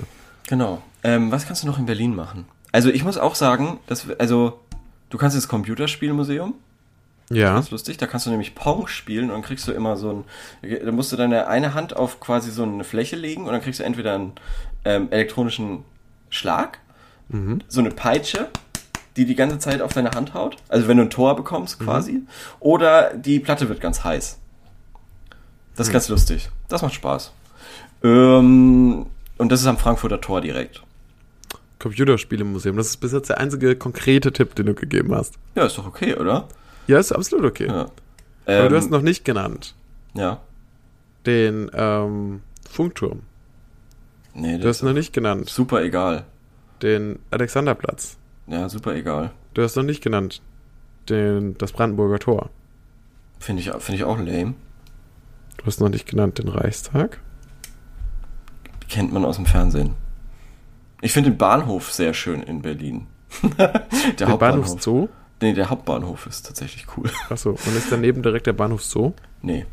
[0.48, 0.82] Genau.
[1.04, 2.46] Ähm, was kannst du noch in Berlin machen?
[2.72, 4.58] Also ich muss auch sagen, dass wir- also
[5.10, 6.54] du kannst ins Computerspielmuseum.
[7.30, 7.54] Ja.
[7.54, 7.96] Ganz lustig.
[7.96, 10.24] Da kannst du nämlich Pong spielen und dann kriegst du immer so
[10.62, 10.78] ein.
[10.84, 13.80] Da musst du deine eine Hand auf quasi so eine Fläche legen und dann kriegst
[13.80, 14.32] du entweder einen
[14.84, 15.84] ähm, elektronischen
[16.30, 16.78] Schlag,
[17.68, 18.48] so eine Peitsche,
[19.16, 20.56] die die ganze Zeit auf deine Hand haut.
[20.68, 22.22] Also wenn du ein Tor bekommst quasi.
[22.60, 24.38] Oder die Platte wird ganz heiß.
[25.74, 26.50] Das ist ganz lustig.
[26.68, 27.32] Das macht Spaß.
[28.04, 29.06] Ähm,
[29.38, 30.82] und das ist am Frankfurter Tor direkt.
[31.78, 32.76] Computerspielemuseum.
[32.76, 35.34] Das ist bis jetzt der einzige konkrete Tipp, den du gegeben hast.
[35.54, 36.48] Ja, ist doch okay, oder?
[36.86, 37.66] Ja, ist absolut okay.
[37.66, 37.80] Ja.
[37.82, 37.90] Aber
[38.46, 39.74] Ähm, du hast noch nicht genannt
[40.14, 40.40] ja.
[41.26, 43.22] den ähm, Funkturm.
[44.34, 46.24] Nee, Du hast noch nicht genannt super egal.
[46.82, 48.16] den Alexanderplatz.
[48.46, 49.32] Ja, super egal.
[49.54, 50.42] Du hast noch nicht genannt
[51.08, 52.50] den, das Brandenburger Tor.
[53.38, 54.54] Finde ich, finde ich auch lame.
[55.56, 57.18] Du hast noch nicht genannt den Reichstag.
[58.88, 59.94] Kennt man aus dem Fernsehen.
[61.00, 63.06] Ich finde den Bahnhof sehr schön in Berlin.
[63.58, 63.82] der
[64.18, 64.38] Den Hauptbahnhof.
[64.66, 65.08] Bahnhof Zoo.
[65.42, 67.10] Nee, der Hauptbahnhof ist tatsächlich cool.
[67.28, 69.12] Achso, und ist daneben direkt der Bahnhof Zoo?
[69.42, 69.66] Nee.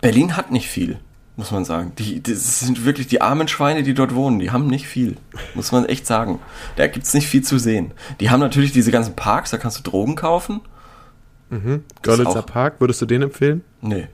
[0.00, 0.98] Berlin hat nicht viel,
[1.36, 1.92] muss man sagen.
[1.98, 4.38] Die, das sind wirklich die armen Schweine, die dort wohnen.
[4.38, 5.16] Die haben nicht viel,
[5.54, 6.40] muss man echt sagen.
[6.76, 7.92] Da gibt's nicht viel zu sehen.
[8.18, 10.60] Die haben natürlich diese ganzen Parks, da kannst du Drogen kaufen.
[11.50, 11.84] Mhm.
[12.02, 13.62] Görlitzer Park, würdest du den empfehlen?
[13.80, 14.08] Nee,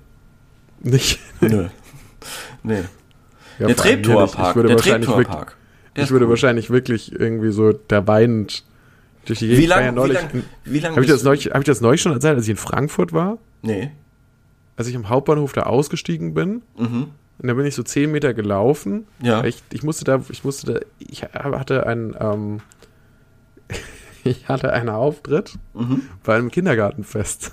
[0.83, 1.21] Nicht.
[1.41, 1.69] nö.
[2.63, 2.83] nee.
[3.59, 4.25] Ja, der Treptower.
[4.25, 4.57] Ich Park.
[4.57, 5.57] würde Der wahrscheinlich Treptower wirklich, Park.
[5.97, 6.31] Der ich würde cool.
[6.31, 8.65] wahrscheinlich wirklich irgendwie so da weinend
[9.25, 10.19] durch die Wie Ich war lange ja neulich
[10.65, 12.57] wie lang Habe ich, das neulich- hab ich das neulich schon erzählt, als ich in
[12.57, 13.39] Frankfurt war?
[13.63, 13.91] Nee.
[14.77, 17.09] Als ich am Hauptbahnhof da ausgestiegen bin Mhm.
[17.39, 19.07] Und dann bin ich so zehn Meter gelaufen.
[19.21, 19.45] Ja.
[19.45, 22.61] Ich, ich musste da, ich musste da, ich hatte einen, ähm,
[24.25, 26.01] ich hatte einen Auftritt Mhm.
[26.25, 27.53] bei einem Kindergartenfest.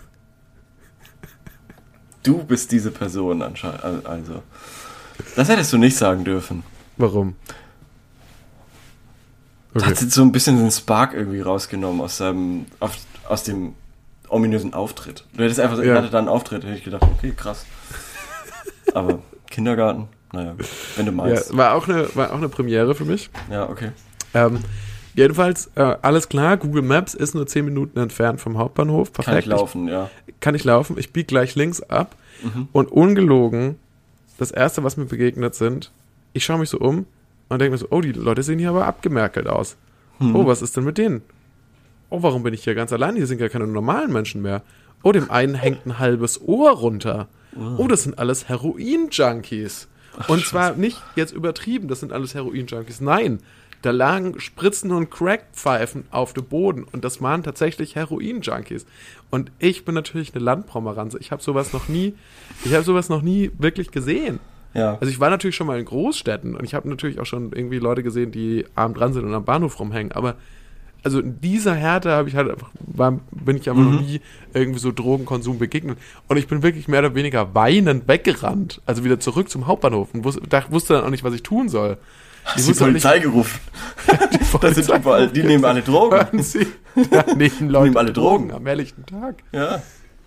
[2.23, 4.05] Du bist diese Person anscheinend.
[4.05, 4.41] Also.
[5.35, 6.63] Das hättest du nicht sagen dürfen.
[6.97, 7.35] Warum?
[9.73, 9.85] Okay.
[9.85, 12.95] Hat jetzt so ein bisschen den Spark irgendwie rausgenommen aus seinem, auf,
[13.27, 13.73] aus dem
[14.29, 15.25] ominösen Auftritt.
[15.33, 15.85] Du hättest einfach, Ja.
[15.85, 15.95] ja.
[15.95, 17.65] hatte da einen Auftritt, hätte ich gedacht, okay, krass.
[18.93, 19.19] Aber
[19.49, 20.53] Kindergarten, naja,
[20.95, 21.57] wenn du Ja, meinst.
[21.57, 23.31] war auch eine, war auch eine Premiere für mich.
[23.49, 23.91] Ja, okay.
[24.35, 24.59] Ähm,
[25.15, 29.11] jedenfalls, äh, alles klar, Google Maps ist nur 10 Minuten entfernt vom Hauptbahnhof.
[29.11, 29.25] Perfekt.
[29.33, 30.09] Kann ich laufen, ja.
[30.27, 30.97] Ich, kann ich laufen.
[30.99, 32.15] Ich biege gleich links ab.
[32.43, 32.67] Mhm.
[32.71, 33.77] Und ungelogen,
[34.37, 35.91] das erste, was mir begegnet sind,
[36.33, 37.05] ich schaue mich so um
[37.49, 39.77] und denke mir so, oh, die Leute sehen hier aber abgemerkelt aus.
[40.19, 40.35] Mhm.
[40.35, 41.21] Oh, was ist denn mit denen?
[42.09, 43.15] Oh, warum bin ich hier ganz allein?
[43.15, 44.61] Hier sind gar keine normalen Menschen mehr.
[45.03, 47.27] Oh, dem einen hängt ein halbes Ohr runter.
[47.77, 49.87] Oh, das sind alles Heroin-Junkies.
[50.27, 53.01] Und zwar nicht jetzt übertrieben, das sind alles Heroin-Junkies.
[53.01, 53.39] Nein,
[53.81, 58.85] da lagen Spritzen und Crackpfeifen auf dem Boden und das waren tatsächlich Heroin-Junkies.
[59.33, 61.17] Und ich bin natürlich eine Landpromeranze.
[61.19, 62.13] Ich habe sowas noch nie,
[62.65, 64.39] ich habe sowas noch nie wirklich gesehen.
[64.75, 64.99] Ja.
[64.99, 67.79] Also ich war natürlich schon mal in Großstädten und ich habe natürlich auch schon irgendwie
[67.79, 70.35] Leute gesehen, die arm dran sind und am Bahnhof rumhängen, aber
[71.01, 74.21] also in dieser Härte habe ich halt einfach, war, bin ich aber noch nie
[74.53, 75.97] irgendwie so Drogenkonsum begegnet.
[76.27, 78.81] Und ich bin wirklich mehr oder weniger weinend weggerannt.
[78.85, 81.69] Also wieder zurück zum Hauptbahnhof und wusste, da, wusste dann auch nicht, was ich tun
[81.69, 81.97] soll.
[82.43, 83.59] Hast die nicht- Polizei gerufen?
[84.33, 86.15] Die Das sind überall, die nehmen alle Drogen.
[86.15, 86.67] Hören Sie,
[87.11, 88.51] da nehmen Leute nehmen alle Drogen.
[88.51, 89.35] am helllichten Tag.
[89.51, 89.81] Ja.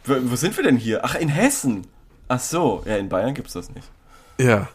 [0.04, 1.04] Wo, wo sind wir denn hier?
[1.04, 1.86] Ach, in Hessen.
[2.28, 3.88] Ach so, ja, in Bayern gibt's das nicht.
[4.38, 4.68] Ja.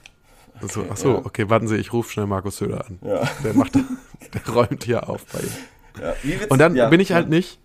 [0.62, 1.26] Also, ach so, ja.
[1.26, 3.00] okay, warten Sie, ich rufe schnell Markus Söder an.
[3.04, 3.28] Ja.
[3.44, 6.32] Der macht, der räumt hier auf bei ihm.
[6.32, 6.46] ja.
[6.50, 7.60] Und dann ja, bin ich halt nicht.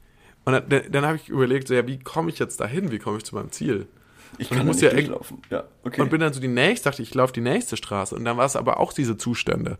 [0.45, 2.91] Und dann, dann, dann habe ich überlegt, so, ja, wie komme ich jetzt dahin?
[2.91, 3.87] Wie komme ich zu meinem Ziel?
[4.39, 5.43] Ich und kann muss nicht ja echt- durchlaufen.
[5.51, 6.01] Ja, okay.
[6.03, 8.15] Und bin dann so die nächste, dachte ich, ich laufe die nächste Straße.
[8.15, 9.79] Und dann war es aber auch diese Zustände.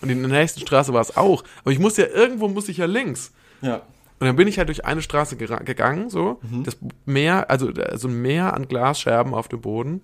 [0.00, 1.44] Und in der nächsten Straße war es auch.
[1.62, 3.32] Aber ich musste ja, irgendwo muss ich ja links.
[3.62, 3.82] ja.
[4.20, 6.38] Und dann bin ich halt durch eine Straße gegangen, so.
[6.42, 6.62] Mhm.
[6.62, 10.02] Das Meer, also so ein Meer an Glasscherben auf dem Boden.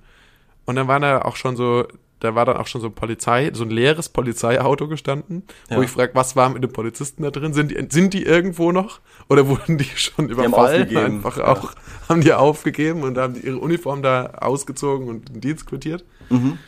[0.67, 1.87] Und dann war da auch schon so,
[2.21, 5.83] da war dann auch schon so ein Polizei, so ein leeres Polizeiauto gestanden, wo Ja.
[5.83, 7.53] ich frage, was war mit den Polizisten da drin?
[7.55, 9.01] Sind die, sind die irgendwo noch?
[9.29, 10.83] Oder wurden die schon haben überfallen?
[10.83, 11.05] aufgegeben.
[11.17, 11.49] Einfach Ja.
[11.49, 11.73] auch,
[12.09, 16.05] haben die aufgegeben und haben die ihre Uniform da ausgezogen und den Dienst quittiert?
[16.29, 16.59] Mhm.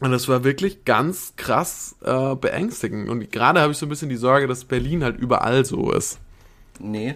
[0.00, 3.08] Und das war wirklich ganz krass äh, beängstigend.
[3.08, 6.18] Und gerade habe ich so ein bisschen die Sorge, dass Berlin halt überall so ist.
[6.80, 7.14] Nee.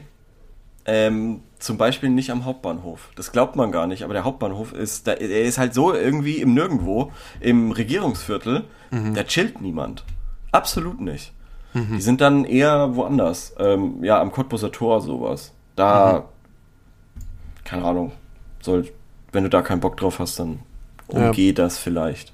[0.84, 3.08] Ähm, zum Beispiel nicht am Hauptbahnhof.
[3.16, 6.36] Das glaubt man gar nicht, aber der Hauptbahnhof ist, da, er ist halt so irgendwie
[6.38, 8.64] im Nirgendwo, im Regierungsviertel,
[9.14, 10.04] da chillt niemand.
[10.52, 11.32] Absolut nicht.
[11.74, 13.54] Die sind dann eher woanders.
[13.58, 15.52] Ähm, ja, am Cottbuser Tor sowas.
[15.74, 16.24] Da,
[17.64, 18.12] keine Ahnung,
[18.60, 18.88] soll,
[19.32, 20.60] wenn du da keinen Bock drauf hast, dann
[21.08, 22.32] umgeh das vielleicht.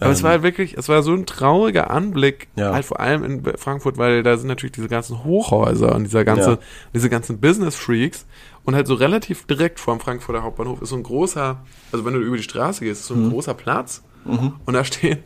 [0.00, 2.72] Aber es war halt wirklich, es war so ein trauriger Anblick, Ja.
[2.74, 6.50] halt vor allem in Frankfurt, weil da sind natürlich diese ganzen Hochhäuser und dieser ganze,
[6.50, 6.58] Ja.
[6.94, 8.26] diese ganzen Business-Freaks
[8.64, 11.58] und halt so relativ direkt vor dem Frankfurter Hauptbahnhof ist so ein großer,
[11.92, 15.18] also wenn du über die Straße gehst, ist so ein großer Platz und da stehen,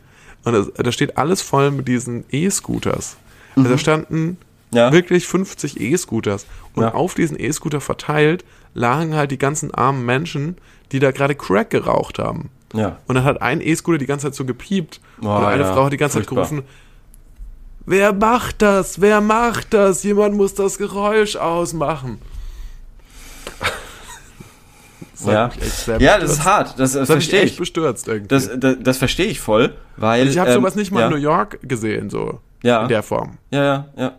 [0.44, 3.16] und das, da steht alles voll mit diesen E-Scooters.
[3.56, 4.36] Also da standen
[4.72, 4.92] Ja.
[4.92, 6.46] wirklich 50 E-Scooters
[6.76, 6.94] und Ja.
[6.94, 10.56] auf diesen E-Scooter verteilt lagen halt die ganzen armen Menschen,
[10.92, 12.50] die da gerade Crack geraucht haben.
[12.72, 12.98] Ja.
[13.06, 15.00] Und dann hat ein E-Scooter die ganze Zeit so gepiept.
[15.22, 15.72] Oh, und eine ja.
[15.72, 16.44] Frau hat die ganze Furchtbar.
[16.44, 16.68] Zeit gerufen,
[17.86, 19.00] wer macht das?
[19.00, 20.02] Wer macht das?
[20.04, 22.18] Jemand muss das Geräusch ausmachen.
[25.22, 25.98] Das Ja.
[25.98, 26.68] Ja, das ist hart.
[26.78, 27.56] Das, das Das verstehe ich.
[27.58, 28.28] bestürzt irgendwie.
[28.28, 30.26] Das, das, das verstehe ich voll, weil.
[30.28, 32.40] ich habe ähm, sowas nicht mal ja, in New York gesehen, so.
[32.62, 32.82] Ja.
[32.82, 33.38] In der Form.
[33.50, 34.12] Ja, ja, ja.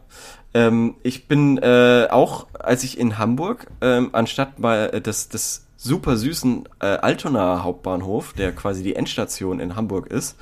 [0.54, 5.66] Ähm, ich bin äh, auch, als ich in Hamburg, ähm, anstatt mal äh, des, des
[5.84, 10.36] super süßen äh, Altona Hauptbahnhof, der quasi die Endstation in Hamburg ist,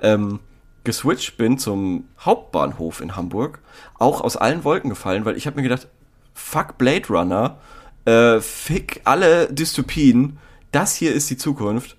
[0.00, 0.40] ähm,
[0.82, 3.58] geswitcht bin zum Hauptbahnhof in Hamburg,
[3.98, 5.88] auch aus allen Wolken gefallen, weil ich habe mir gedacht,
[6.32, 7.58] fuck Blade Runner,
[8.06, 10.38] äh, fick alle Dystopien,
[10.72, 11.96] das hier ist die Zukunft.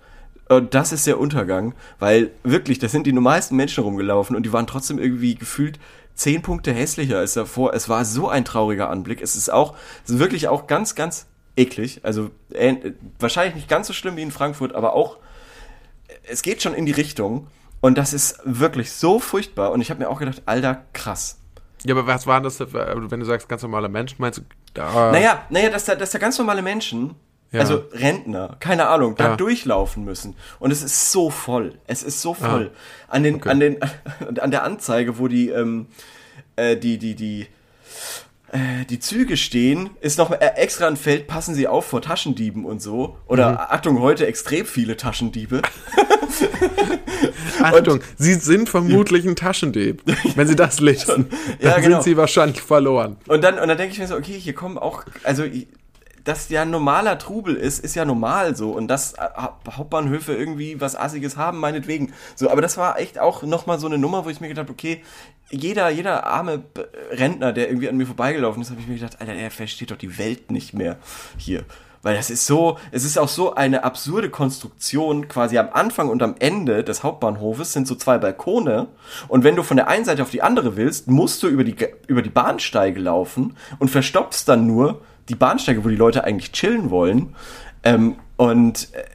[0.48, 4.52] Und das ist der Untergang, weil wirklich, da sind die normalsten Menschen rumgelaufen und die
[4.52, 5.78] waren trotzdem irgendwie gefühlt
[6.16, 7.76] zehn Punkte hässlicher als davor.
[7.76, 9.22] Es war so ein trauriger Anblick.
[9.22, 12.02] Es ist auch, es ist wirklich auch ganz, ganz eklig.
[12.04, 12.76] Also äh,
[13.20, 15.18] wahrscheinlich nicht ganz so schlimm wie in Frankfurt, aber auch,
[16.28, 17.48] es geht schon in die Richtung.
[17.82, 19.72] Und das ist wirklich so furchtbar.
[19.72, 21.40] Und ich habe mir auch gedacht, alter, krass.
[21.86, 22.72] Ja, aber was waren das, für-
[23.10, 24.42] wenn du sagst, ganz normale Menschen, meinst du,
[24.74, 27.16] da, Naja, naja, dass da, dass da ganz normale Menschen,
[27.52, 27.62] Ja.
[27.62, 29.36] also Rentner, keine Ahnung, da Ja.
[29.38, 30.36] durchlaufen müssen.
[30.60, 31.80] Und es ist so voll.
[31.88, 32.72] Es ist so voll.
[33.08, 33.50] An den, Okay.
[33.50, 33.78] an den,
[34.42, 35.88] an der Anzeige, wo die, ähm,
[36.58, 37.48] äh, die, die, die,
[38.52, 42.66] äh, die Züge stehen, ist noch äh, extra ein Feld, passen Sie auf vor Taschendieben
[42.66, 43.18] und so.
[43.28, 43.58] Oder Mhm.
[43.60, 45.62] Achtung, heute extrem viele Taschendiebe.
[47.62, 50.02] Achtung, Sie sind vermutlich ein Taschendieb.
[50.36, 51.28] Wenn Sie das lesen,
[51.60, 51.96] Ja, dann genau.
[51.98, 53.18] sind Sie wahrscheinlich verloren.
[53.28, 55.44] Und dann, und dann denke ich mir so, okay, hier kommen auch, also
[56.24, 58.72] dass ja normaler Trubel ist, ist ja normal so.
[58.72, 62.14] Und dass äh, Ha- Hauptbahnhöfe irgendwie was Assiges haben, meinetwegen.
[62.36, 64.74] So, aber das war echt auch nochmal so eine Nummer, wo ich mir gedacht habe,
[64.74, 65.02] okay,
[65.52, 69.18] jeder, jeder arme B- Rentner, der irgendwie an mir vorbeigelaufen ist, habe ich mir gedacht,
[69.20, 70.98] Alter, er versteht doch die Welt nicht mehr
[71.38, 71.64] hier.
[72.02, 76.24] Weil das ist so, es ist auch so eine absurde Konstruktion, quasi am Anfang und
[76.24, 78.88] am Ende des Hauptbahnhofes sind so zwei Balkone
[79.28, 81.76] und wenn du von der einen Seite auf die andere willst, musst du über die,
[82.08, 86.90] über die Bahnsteige laufen und verstopfst dann nur die Bahnsteige, wo die Leute eigentlich chillen
[86.90, 87.36] wollen.
[87.84, 89.06] Ähm, und äh,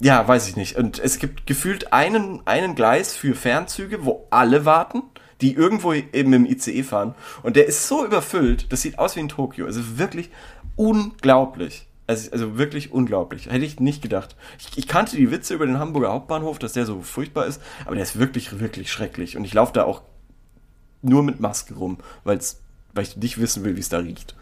[0.00, 0.76] ja, weiß ich nicht.
[0.76, 5.02] Und es gibt gefühlt einen, einen Gleis für Fernzüge, wo alle warten,
[5.40, 7.14] die irgendwo eben im ICE fahren.
[7.42, 9.66] Und der ist so überfüllt, das sieht aus wie in Tokio.
[9.66, 10.30] Ist wirklich
[10.76, 11.86] unglaublich.
[12.06, 13.50] Also, also wirklich unglaublich.
[13.50, 14.36] Hätte ich nicht gedacht.
[14.58, 17.96] Ich, ich kannte die Witze über den Hamburger Hauptbahnhof, dass der so furchtbar ist, aber
[17.96, 19.36] der ist wirklich, wirklich schrecklich.
[19.36, 20.02] Und ich laufe da auch
[21.02, 22.60] nur mit Maske rum, weil's,
[22.92, 24.34] weil ich nicht wissen will, wie es da riecht.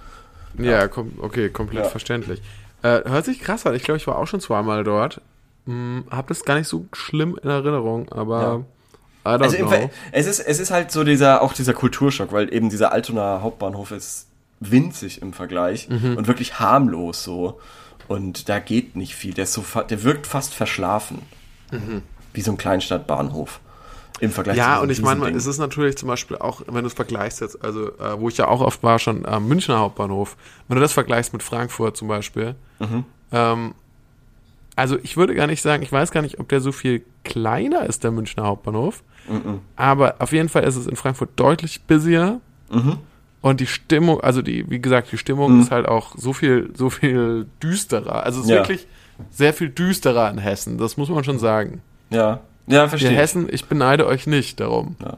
[0.59, 1.91] Ja, kom okay, komplett Ja.
[1.91, 2.41] verständlich.
[2.83, 3.75] Äh, hört sich krass an.
[3.75, 5.21] Ich glaube, ich war auch schon zweimal dort.
[5.67, 8.65] Hm, hab das gar nicht so schlimm in Erinnerung, aber
[9.25, 9.91] I don't Also know.
[10.13, 13.91] Es ist, es ist halt so dieser, auch dieser Kulturschock, weil eben dieser Altonaer Hauptbahnhof
[13.91, 14.29] ist
[14.61, 16.17] winzig im Vergleich Mhm.
[16.17, 17.61] und wirklich harmlos so.
[18.09, 19.35] Und da geht nicht viel.
[19.35, 21.23] Der, ist so, der wirkt fast verschlafen.
[22.33, 23.59] Wie so ein Kleinstadtbahnhof.
[24.21, 24.59] Im Vergleich Mhm.
[24.59, 27.41] Ja, so und ich meine, es ist natürlich zum Beispiel auch, wenn du es vergleichst
[27.41, 30.37] jetzt, also äh, wo ich ja auch oft war, schon am Münchner Hauptbahnhof,
[30.69, 33.05] wenn du das vergleichst mit Frankfurt zum Beispiel, Mhm.
[33.33, 33.75] ähm,
[34.75, 37.87] also ich würde gar nicht sagen, ich weiß gar nicht, ob der so viel kleiner
[37.87, 39.61] ist, der Münchner Hauptbahnhof, Mhm.
[39.77, 42.41] aber auf jeden Fall ist es in Frankfurt deutlich busier
[42.71, 42.99] Mhm.
[43.43, 46.91] und die Stimmung, also die, wie gesagt, die Stimmung ist halt auch so viel, so
[46.91, 48.23] viel düsterer.
[48.25, 48.57] Also es ist Ja.
[48.59, 48.87] wirklich
[49.31, 51.81] sehr viel düsterer in Hessen, das muss man schon sagen.
[52.11, 53.13] Ja, ja, verstehe.
[53.13, 53.17] ich.
[53.17, 54.97] Hessen, ich beneide euch nicht darum.
[55.03, 55.17] Ja.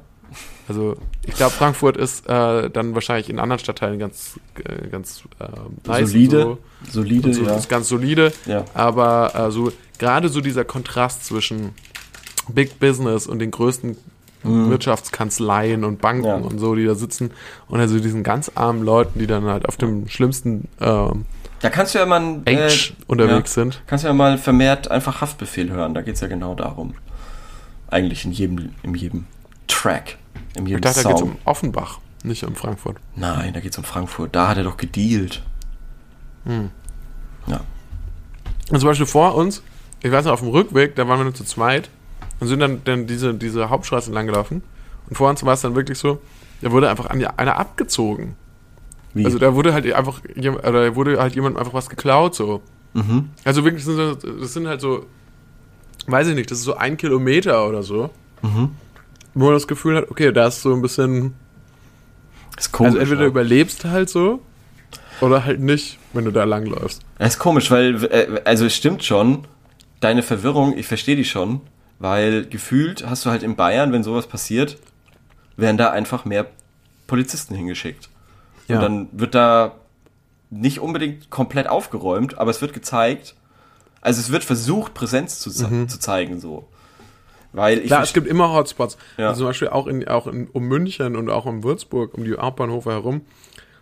[0.68, 0.96] Also
[1.26, 5.46] ich glaube, Frankfurt ist äh, dann wahrscheinlich in anderen Stadtteilen ganz, äh, ganz äh,
[5.88, 6.58] nice solide, und
[6.90, 7.56] solide, so, so ja.
[7.56, 8.32] ist ganz solide.
[8.44, 8.64] Ja.
[8.74, 11.70] Aber äh, so gerade so dieser Kontrast zwischen
[12.48, 13.96] Big Business und den größten
[14.42, 16.26] Wirtschaftskanzleien und Banken Mhm.
[16.26, 16.34] Ja.
[16.36, 17.32] und so, die da sitzen
[17.68, 21.24] und also diesen ganz armen Leuten, die dann halt auf dem schlimmsten ähm,
[21.60, 22.70] Da kannst du ja mal äh,
[23.06, 23.82] unterwegs ja, sind.
[23.86, 25.94] Kannst du ja mal vermehrt einfach Haftbefehl hören.
[25.94, 26.94] Da geht's ja genau darum.
[27.88, 29.26] Eigentlich in jedem, in jedem
[29.66, 30.18] Track.
[30.56, 31.30] In jedem Ich dachte, da geht es Song.
[31.32, 32.96] um Offenbach, nicht um Frankfurt.
[33.16, 34.34] Nein, da geht's um Frankfurt.
[34.34, 35.42] Da hat er doch gedealt.
[36.44, 36.70] Hm.
[37.46, 37.60] Ja.
[38.70, 39.62] Und zum Beispiel vor uns,
[40.02, 41.88] ich weiß noch, auf dem Rückweg, da waren wir nur zu zweit
[42.40, 44.62] und sind dann, dann diese, diese Hauptstraße entlang gelaufen.
[45.08, 46.20] Und vor uns war es dann wirklich so,
[46.60, 48.36] da wurde einfach an- einer abgezogen.
[49.14, 49.24] Wie?
[49.24, 52.60] Also da wurde halt einfach, oder da wurde halt jemand einfach was geklaut, so.
[52.92, 53.30] mhm.
[53.44, 55.06] Also wirklich, das sind halt so,
[56.08, 58.10] weiß ich nicht, das ist so ein Kilometer oder so.
[58.42, 58.70] Mhm.
[59.34, 61.34] Wo man das Gefühl hat, okay, da ist so ein bisschen,
[62.56, 62.90] Ist komisch.
[62.90, 63.28] also entweder ja.
[63.28, 64.40] überlebst du halt so,
[65.20, 67.02] oder halt nicht, wenn du da langläufst.
[67.18, 69.46] Das ist komisch, weil, äh, also es stimmt schon,
[70.00, 71.60] deine Verwirrung, ich verstehe die schon,
[71.98, 74.78] weil gefühlt hast du halt in Bayern, wenn sowas passiert,
[75.56, 76.46] werden da einfach mehr
[77.06, 78.08] Polizisten hingeschickt.
[78.68, 78.76] Ja.
[78.76, 79.74] Und dann wird da
[80.50, 83.34] nicht unbedingt komplett aufgeräumt, aber es wird gezeigt,
[84.00, 86.66] also es wird versucht, Präsenz zu, ze- zu zeigen, so.
[87.52, 88.98] Weil ich Klar, es gibt immer Hotspots.
[89.16, 89.28] Ja.
[89.28, 92.34] Also zum Beispiel auch, in, auch in, um München und auch um Würzburg, um die
[92.36, 93.22] Hauptbahnhofe herum,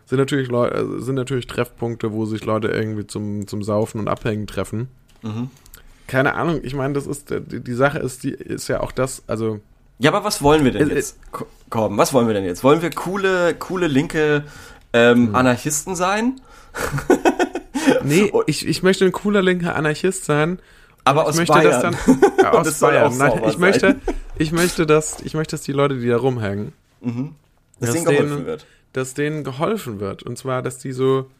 [0.06, 4.08] sind natürlich, Leu äh, sind natürlich Treffpunkte, wo sich Leute irgendwie zum, zum Saufen und
[4.08, 4.88] Abhängen treffen.
[5.22, 5.50] Mhm.
[6.06, 8.92] Keine Ahnung, ich meine, das ist, äh, die, die Sache ist, die ist ja auch
[8.92, 9.58] das, also,
[9.98, 11.32] Ja, aber was wollen wir denn Es- jetzt?
[11.32, 12.62] Ko- Komm, was wollen wir denn jetzt?
[12.62, 14.44] Wollen wir coole, coole linke
[14.92, 15.34] ähm, Hm.
[15.34, 16.40] Anarchisten sein?
[18.04, 20.58] nee, ich, ich möchte ein cooler linker Anarchist sein.
[21.04, 21.92] Aber ich aus möchte Bayern.
[21.92, 23.16] das dann, ja, aus das Bayern.
[23.16, 23.96] Nein, ich möchte,
[24.38, 26.72] ich möchte, dass, ich möchte, dass die Leute, die da rumhängen,
[27.80, 28.66] dass Dass denen geholfen wird.
[28.92, 30.22] dass denen geholfen wird.
[30.24, 31.30] Und zwar, dass die so.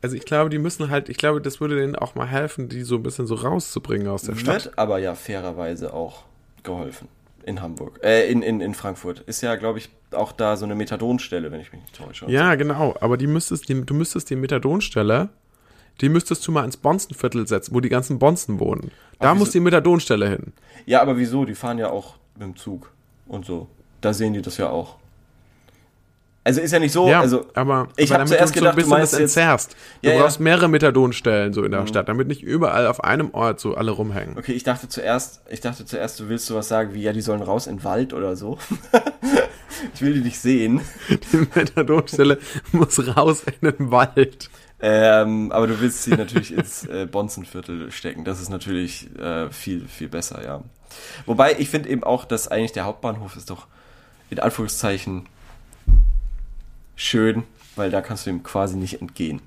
[0.00, 2.82] Also ich glaube, die müssen halt, ich glaube, das würde denen auch mal helfen, die
[2.82, 4.66] so ein bisschen so rauszubringen aus der Stadt.
[4.66, 6.22] Wird aber ja fairerweise auch
[6.62, 7.08] geholfen.
[7.48, 8.00] In Hamburg.
[8.02, 9.20] Äh, in, in, in Frankfurt.
[9.20, 12.30] Ist ja, glaube ich, auch da so eine Methadonstelle, wenn ich mich nicht täusche.
[12.30, 12.94] Ja, genau.
[13.00, 15.30] Aber die müsstest, die, du müsstest die Methadonstelle,
[16.00, 18.90] die müsstest du mal ins Bonzenviertel setzen, wo die ganzen Bonzen wohnen.
[19.18, 20.52] Da muss die Methadonstelle hin.
[20.86, 21.44] ja, aber wieso?
[21.44, 22.92] Die fahren ja auch mit dem Zug
[23.26, 23.66] und so.
[24.00, 24.96] Da sehen die das ja auch.
[26.48, 28.60] Also ist ja nicht so, ja, also aber ich aber hab damit zuerst du gedacht,
[28.60, 29.76] du so ein bisschen meinst das jetzt- entzerrst.
[30.02, 30.22] Du Ja, ja.
[30.22, 33.90] brauchst mehrere Methadonstellen so in der Stadt, damit nicht überall auf einem Ort so alle
[33.90, 34.38] rumhängen.
[34.38, 37.42] Okay, ich dachte zuerst, ich dachte zuerst, du willst sowas sagen wie, ja, die sollen
[37.42, 38.56] raus in den Wald oder so.
[39.94, 40.80] Ich will die nicht sehen.
[41.08, 42.38] Die Methadonstelle
[42.72, 44.50] muss raus in den Wald.
[44.80, 48.24] Ähm, aber du willst sie natürlich ins äh, Bonzenviertel stecken.
[48.24, 50.62] Das ist natürlich äh, viel, viel besser, ja.
[51.26, 53.66] Wobei, ich finde eben auch, dass eigentlich der Hauptbahnhof ist doch
[54.30, 55.26] in Anführungszeichen
[56.98, 57.44] schön,
[57.76, 59.40] weil da kannst du ihm quasi nicht entgehen.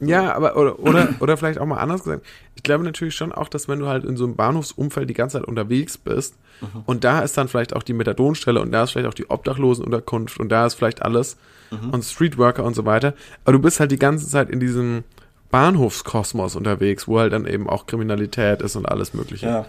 [0.00, 2.24] Ja, aber oder, oder, oder vielleicht auch mal anders gesagt.
[2.54, 5.38] Ich glaube natürlich schon auch, dass wenn du halt in so einem Bahnhofsumfeld die ganze
[5.38, 6.82] Zeit unterwegs bist Mhm.
[6.84, 10.38] und da ist dann vielleicht auch die Methadonstelle und da ist vielleicht auch die Obdachlosenunterkunft
[10.38, 11.38] und da ist vielleicht alles
[11.70, 11.88] Mhm.
[11.90, 13.14] und Streetworker und so weiter.
[13.44, 15.04] Aber du bist halt die ganze Zeit in diesem
[15.50, 19.46] Bahnhofskosmos unterwegs, wo halt dann eben auch Kriminalität ist und alles Mögliche.
[19.46, 19.64] ja.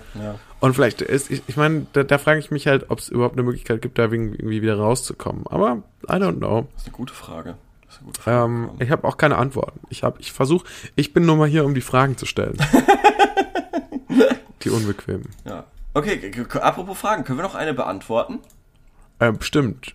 [0.59, 3.34] Und vielleicht ist, ich, ich meine, da, da frage ich mich halt, ob es überhaupt
[3.34, 5.47] eine Möglichkeit gibt, da irgendwie wieder rauszukommen.
[5.47, 6.67] Aber I don't know.
[6.73, 7.55] Das ist eine gute Frage.
[7.88, 8.45] Das ist eine gute Frage.
[8.45, 9.79] Ähm, ich habe auch keine Antworten.
[9.89, 10.65] Ich habe, ich versuche,
[10.95, 12.57] ich bin nur mal hier, um die Fragen zu stellen.
[14.63, 15.29] die unbequemen.
[15.45, 15.63] ja.
[15.93, 18.39] Okay, apropos Fragen, können wir noch eine beantworten?
[19.19, 19.93] Äh, bestimmt.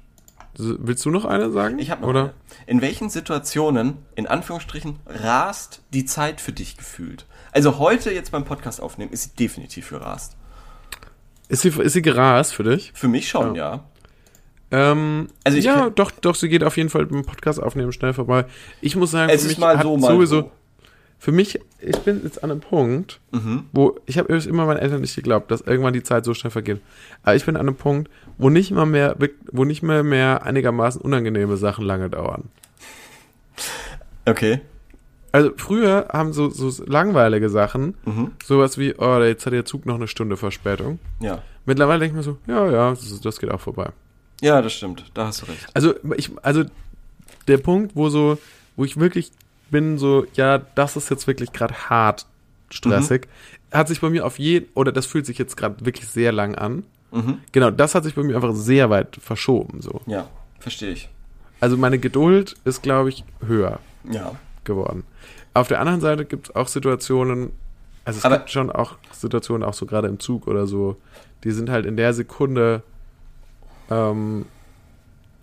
[0.59, 1.79] Willst du noch eine sagen?
[1.79, 2.21] Ich habe noch Oder?
[2.21, 2.33] eine.
[2.67, 7.27] In welchen Situationen, in Anführungsstrichen, rast die Zeit für dich gefühlt?
[7.53, 10.37] Also heute jetzt beim Podcast aufnehmen, ist sie definitiv für rast.
[11.49, 12.93] Ist sie, ist sie gerast für dich?
[12.95, 13.85] Für mich schon, ja.
[14.71, 18.15] Ähm, Also ich ja, doch, doch, sie geht auf jeden Fall beim Podcast aufnehmen schnell
[18.15, 18.47] vorbei.
[18.81, 20.51] Ich muss sagen, Es für ist mich mal hat so, mal sowieso, so.
[21.19, 23.65] Für mich, ich bin jetzt an einem Punkt, Mhm.
[23.73, 26.81] wo ich habe immer meinen Eltern nicht geglaubt, dass irgendwann die Zeit so schnell vergeht.
[27.23, 29.17] Aber ich bin an einem Punkt, wo nicht mal mehr,
[29.51, 32.45] wo nicht mehr mehr einigermaßen unangenehme Sachen lange dauern.
[34.27, 34.61] Okay.
[35.33, 38.33] Also früher haben so, so langweilige Sachen, Mhm.
[38.45, 40.99] sowas wie, oh, jetzt hat der Zug noch eine Stunde Verspätung.
[41.21, 41.43] Ja.
[41.67, 43.91] Mittlerweile denke ich mir so, ja, ja, das, das geht auch vorbei.
[44.41, 45.05] Ja, das stimmt.
[45.15, 45.67] Da hast du recht.
[45.75, 46.65] Also ich, also
[47.49, 48.39] der Punkt, wo so,
[48.77, 49.31] wo ich wirklich
[49.71, 52.27] bin, so, ja, das ist jetzt wirklich gerade hart
[52.71, 53.29] stressig,
[53.73, 56.55] hat sich bei mir auf jeden, oder das fühlt sich jetzt gerade wirklich sehr lang
[56.55, 56.85] an.
[57.13, 57.39] Mhm.
[57.53, 60.01] Genau, das hat sich bei mir einfach sehr weit verschoben, so.
[60.07, 61.09] Ja, verstehe ich.
[61.61, 63.79] Also meine Geduld ist, glaube ich, höher
[64.11, 64.33] Ja.
[64.65, 65.05] geworden.
[65.55, 67.53] Auf der anderen Seite gibt es auch Situationen,
[68.05, 70.97] also es Aber- gibt schon auch Situationen, auch so gerade im Zug oder so,
[71.45, 72.83] die sind halt in der Sekunde,
[73.91, 74.47] ähm,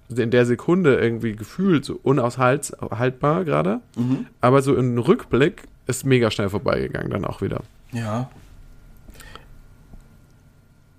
[0.10, 4.28] in der Sekunde irgendwie gefühlt so unaushaltbar gerade, Mhm.
[4.42, 7.62] aber so im Rückblick ist mega schnell vorbeigegangen dann auch wieder.
[7.92, 8.30] Ja.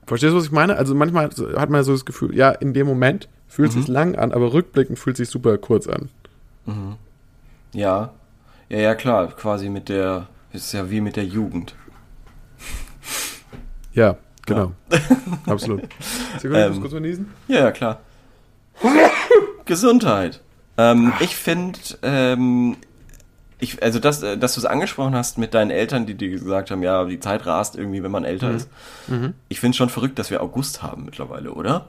[0.06, 0.76] Verstehst du, was ich meine?
[0.76, 3.80] Also manchmal hat man so das Gefühl, ja, in dem Moment fühlt es Mhm.
[3.80, 6.10] sich lang an, aber rückblickend fühlt es sich super kurz an.
[6.66, 6.96] Mhm.
[7.72, 8.12] Ja.
[8.68, 9.28] Ja, ja, klar.
[9.28, 11.74] Quasi mit der, ist ja wie mit der Jugend.
[13.92, 14.72] Ja, genau.
[15.46, 15.82] Absolut.
[16.38, 17.30] Sekunde, Ähm, kurz mal niesen.
[17.48, 18.00] Ja, ja, klar.
[19.64, 20.40] Gesundheit.
[20.76, 22.76] Ähm, ich finde, ähm,
[23.58, 26.70] ich, also das, äh, dass du es angesprochen hast mit deinen Eltern, die dir gesagt
[26.70, 28.68] haben, ja, die Zeit rast irgendwie, wenn man älter ist.
[29.06, 29.34] Mhm.
[29.48, 31.86] Ich finde schon verrückt, dass wir August haben mittlerweile, oder?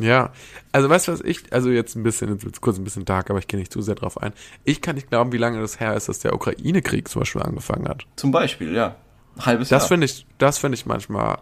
[0.00, 0.30] Ja,
[0.72, 3.38] also weißt du was ich, also jetzt ein bisschen, jetzt kurz ein bisschen dark, aber
[3.38, 4.32] ich gehe nicht zu sehr drauf ein.
[4.64, 7.86] Ich kann nicht glauben, wie lange das her ist, dass der Ukraine-Krieg zum Beispiel angefangen
[7.86, 8.06] hat.
[8.16, 8.94] Zum Beispiel, ja.
[9.40, 9.88] Halbes Das Jahr.
[9.88, 11.38] finde ich, das finde ich manchmal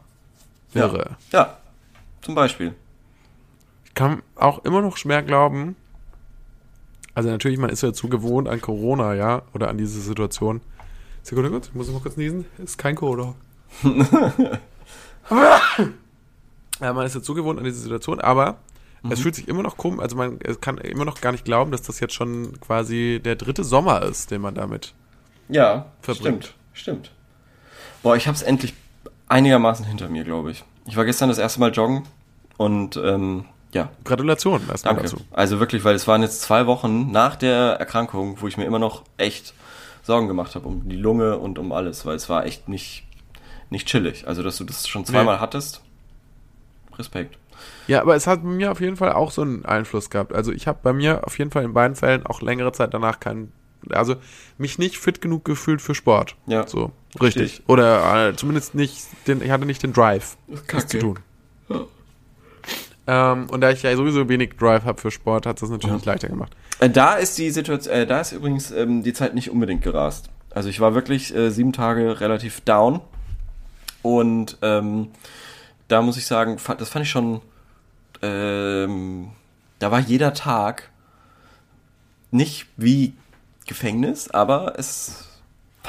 [0.75, 1.17] irre.
[1.31, 1.57] Ja,
[2.21, 2.75] zum Beispiel.
[3.99, 5.75] Ich kann auch immer noch schwer glauben,
[7.15, 10.61] also natürlich, man ist ja zu gewohnt an Corona, ja, oder an diese Situation.
[11.25, 12.45] Sekunde kurz, ich muss mal kurz niesen.
[12.59, 13.35] Ist kein Corona.
[16.81, 18.59] ja, man ist ja zu gewohnt an diese Situation, aber
[19.11, 21.83] es fühlt sich immer noch komisch, also man kann immer noch gar nicht glauben, dass
[21.83, 24.95] das jetzt schon quasi der dritte Sommer ist, den man damit.
[25.49, 26.45] Ja, Verbringt.
[26.45, 27.11] stimmt, stimmt.
[28.05, 28.75] Boah, ich hab's endlich
[29.27, 30.63] einigermaßen hinter mir, glaube ich.
[30.87, 32.05] Ich war gestern das erste Mal joggen
[32.59, 35.11] und ähm, ja, Gratulation erstmal danke.
[35.11, 35.25] dazu.
[35.31, 38.79] Also wirklich, weil es waren jetzt zwei Wochen nach der Erkrankung, wo ich mir immer
[38.79, 39.55] noch echt
[40.03, 43.05] Sorgen gemacht habe um die Lunge und um alles, weil es war echt nicht,
[43.69, 44.27] nicht chillig.
[44.27, 45.41] Also, dass du das schon zweimal Nee.
[45.43, 45.83] hattest,
[46.99, 47.37] Respekt.
[47.89, 50.33] Ja, aber es hat bei mir auf jeden Fall auch so einen Einfluss gehabt.
[50.33, 53.19] Also ich habe bei mir auf jeden Fall in beiden Fällen auch längere Zeit danach
[53.21, 53.53] keinen,
[53.91, 54.17] also
[54.59, 56.37] mich nicht fit genug gefühlt für Sport.
[56.47, 56.67] Ja.
[56.67, 57.63] So, Versteh richtig.
[57.67, 60.37] Oder äh, zumindest nicht, den, ich hatte nicht den Drive,
[60.69, 61.19] das zu tun.
[63.11, 66.13] Ähm, und da ich ja sowieso wenig Drive habe für Sport, hat es natürlich Ja.
[66.13, 66.55] leichter gemacht.
[66.79, 70.29] Äh, Da ist die Situation, äh, da ist übrigens ähm, die Zeit nicht unbedingt gerast.
[70.51, 73.01] Also ich war wirklich äh, sieben Tage relativ down
[74.03, 75.09] und ähm,
[75.89, 77.41] da muss ich sagen, das fand ich schon,
[78.21, 79.29] ähm,
[79.79, 80.91] da war jeder Tag
[82.31, 83.15] nicht wie
[83.67, 85.28] Gefängnis, aber es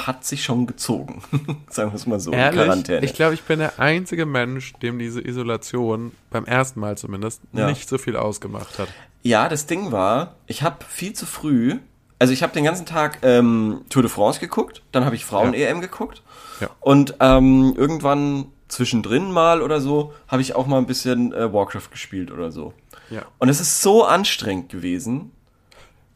[0.07, 1.21] hat sich schon gezogen,
[1.69, 3.05] sagen wir es mal so, Ehrlich, Quarantäne.
[3.05, 7.67] ich glaube, ich bin der einzige Mensch, dem diese Isolation beim ersten Mal zumindest Ja.
[7.67, 8.87] nicht so viel ausgemacht hat.
[9.23, 11.77] Ja, das Ding war, ich habe viel zu früh,
[12.19, 15.81] also ich habe den ganzen Tag ähm, Tour de France geguckt, dann habe ich Frauen-EM
[15.81, 16.21] geguckt
[16.61, 16.69] Ja.
[16.79, 21.89] und ähm, irgendwann zwischendrin mal oder so, habe ich auch mal ein bisschen äh, Warcraft
[21.91, 22.73] gespielt oder so.
[23.09, 23.23] Ja.
[23.39, 25.31] Und es ist so anstrengend gewesen,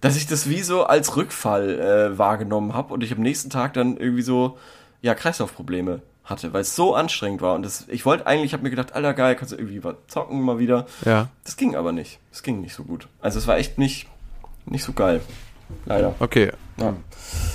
[0.04, 3.74] dass ich das wie so als Rückfall äh, wahrgenommen habe und ich am nächsten Tag
[3.74, 4.58] dann irgendwie so,
[5.02, 7.56] ja, Kreislaufprobleme hatte, weil es so anstrengend war.
[7.56, 9.96] Und das, ich wollte eigentlich, ich habe mir gedacht, alter geil, kannst du irgendwie was
[10.08, 10.88] zocken mal wieder.
[11.06, 11.30] Ja.
[11.46, 12.20] Das ging aber nicht.
[12.32, 13.08] Das ging nicht so gut.
[13.22, 14.08] Also es war echt nicht,
[14.66, 15.22] nicht so geil.
[15.86, 16.16] Leider.
[16.20, 16.52] Okay.
[16.78, 16.94] Ja.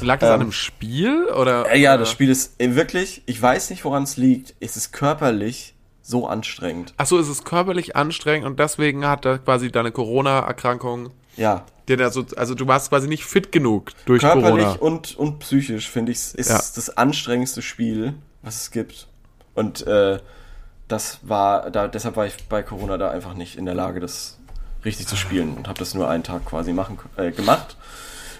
[0.01, 1.71] Lag das Ähm, an einem Spiel oder?
[1.71, 4.55] Äh, ja, das Spiel ist äh, wirklich, ich weiß nicht, woran es liegt.
[4.61, 6.95] Es ist körperlich so anstrengend.
[6.97, 11.97] Ach so, es ist körperlich anstrengend und deswegen hat er quasi deine Corona-Erkrankung Ja, dir
[11.97, 14.81] da so, also du warst quasi nicht fit genug durch körperlich Corona.
[14.81, 16.57] und, und psychisch, finde ich, ist Ja.
[16.59, 19.07] das anstrengendste Spiel, was es gibt.
[19.55, 20.19] Und äh,
[20.89, 24.39] das war, da, deshalb war ich bei Corona da einfach nicht in der Lage, das
[24.85, 27.77] richtig zu spielen und habe das nur einen Tag quasi machen, äh, gemacht.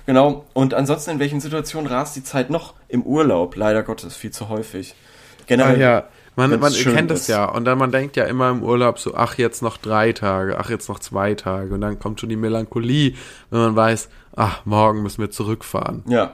[0.07, 0.47] Genau.
[0.55, 2.75] Und ansonsten, in welchen Situationen rast die Zeit noch?
[2.89, 4.95] Im Urlaub, leider Gottes, viel zu häufig.
[4.95, 6.05] Ah, Generell, ja,
[6.39, 7.45] man, man kennt es ja.
[7.47, 10.71] Und dann man denkt ja immer im Urlaub so, ach, jetzt noch drei Tage, ach,
[10.71, 11.75] jetzt noch zwei Tage.
[11.75, 13.15] Und dann kommt schon die Melancholie,
[13.51, 16.05] wenn man weiß, ach, morgen müssen wir zurückfahren.
[16.07, 16.33] Ja.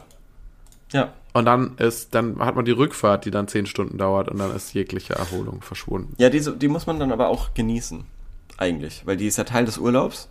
[0.93, 1.13] Ja.
[1.33, 4.55] Und dann ist, dann hat man die Rückfahrt, die dann zehn Stunden dauert und dann
[4.55, 6.15] ist jegliche Erholung verschwunden.
[6.19, 8.05] Ja, diese, die muss man dann aber auch genießen.
[8.59, 9.03] Eigentlich.
[9.05, 10.29] Weil die ist ja Teil des Urlaubs.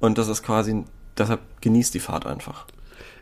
[0.00, 0.84] Und das ist quasi,
[1.16, 2.66] deshalb genießt die Fahrt einfach.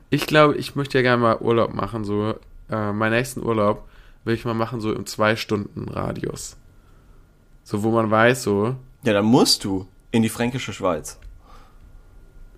[0.09, 2.35] Ich glaube, ich möchte ja gerne mal Urlaub machen, so,
[2.71, 3.87] äh, meinen nächsten Urlaub
[4.25, 6.57] will ich mal machen, so im zwei Stunden Radius.
[7.65, 11.19] So, wo man weiß, so, Ja, dann musst du in die fränkische Schweiz.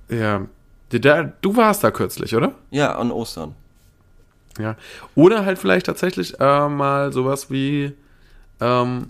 [0.09, 0.43] ja,
[0.91, 2.53] da, du warst da kürzlich, oder?
[2.71, 3.55] Ja, an Ostern.
[4.59, 4.77] Ja.
[5.15, 7.95] Oder halt vielleicht tatsächlich äh, mal sowas wie
[8.61, 9.09] ähm,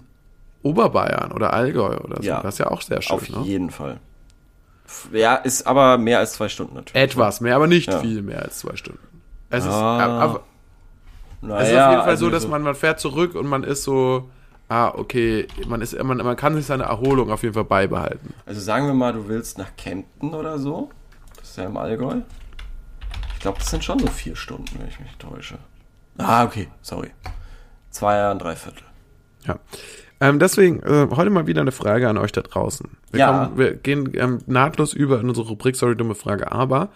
[0.63, 2.29] Oberbayern oder Allgäu oder so.
[2.29, 2.41] Ja.
[2.41, 3.41] Das ist ja auch sehr schön, Auf ne?
[3.43, 3.99] jeden Fall.
[5.13, 7.03] Ja, ist aber mehr als zwei Stunden natürlich.
[7.03, 7.99] Etwas mehr, aber nicht Ja.
[7.99, 9.01] viel mehr als zwei Stunden.
[9.51, 10.45] Es ist, Ah, aber,
[11.43, 13.65] Naja, es ist auf jeden Fall also so, dass man, man fährt zurück und man
[13.65, 14.31] ist so,
[14.69, 18.33] ah, okay, man ist, man, man kann sich seine Erholung auf jeden Fall beibehalten.
[18.47, 20.91] Also sagen wir mal, du willst nach Kempten oder so.
[21.37, 22.19] Das ist ja im Allgäu.
[23.35, 25.59] Ich glaube, das sind schon so vier Stunden, wenn ich mich täusche.
[26.17, 27.11] Ah, okay, sorry.
[27.91, 28.85] Zwei und drei Viertel.
[29.47, 29.59] Ja.
[30.21, 32.89] Ähm, deswegen, äh, heute mal wieder eine Frage an euch da draußen.
[33.11, 33.27] Wir, Ja.
[33.47, 36.91] kommen, wir gehen ähm, nahtlos über in unsere Rubrik Sorry, dumme Frage, aber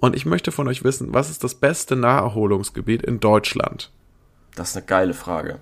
[0.00, 3.90] Und ich möchte von euch wissen, was ist das beste Naherholungsgebiet in Deutschland?
[4.54, 5.58] Das ist eine geile Frage.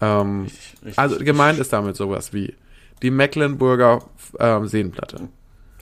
[0.00, 2.54] Ähm, Richtig, richtig, also gemeint ist damit sowas wie
[3.02, 4.02] die Mecklenburger
[4.38, 5.28] ähm, Seenplatte.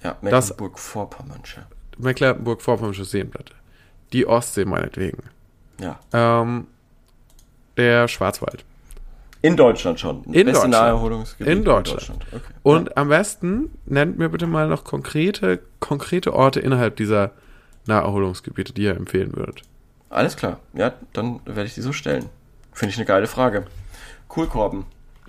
[0.02, 1.66] Ja, Mecklenburg-Vorpommernsche.
[1.98, 3.54] Mecklenburg-Vorpommersche Seenplatte.
[4.12, 5.22] Die Ostsee meinetwegen.
[5.80, 5.98] Ja.
[6.12, 6.66] Ähm,
[7.76, 8.64] der Schwarzwald.
[9.40, 10.22] In Deutschland schon.
[10.24, 10.70] In Deutschland.
[10.70, 12.24] Naherholungsgebiet In Deutschland.
[12.30, 12.40] Okay.
[12.62, 17.32] Und am besten nennt mir bitte mal noch konkrete, konkrete Orte innerhalb dieser
[17.86, 19.62] Naherholungsgebiete, die ihr empfehlen würdet.
[20.10, 20.60] Alles klar.
[20.74, 22.26] Ja, dann werde ich die so stellen.
[22.72, 23.64] Finde ich eine geile Frage.
[24.34, 24.84] Cool, Korben.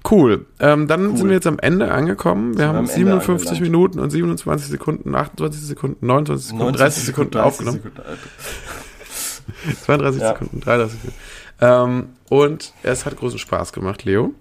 [0.10, 0.46] Cool.
[0.60, 1.18] Ähm, dann Cool.
[1.18, 2.54] sind wir jetzt am Ende angekommen.
[2.54, 3.62] Wir wir haben am Ende 57 angelangt.
[3.72, 7.82] Minuten und 27 Sekunden, 28 Sekunden, 29 Sekunden, 30 Sekunden 30 aufgenommen.
[7.84, 8.02] Sekunden.
[9.86, 10.28] 32 Ja.
[10.34, 11.18] Sekunden, 33 Sekunden.
[11.62, 14.34] Ähm, und es hat großen Spaß gemacht, Leo.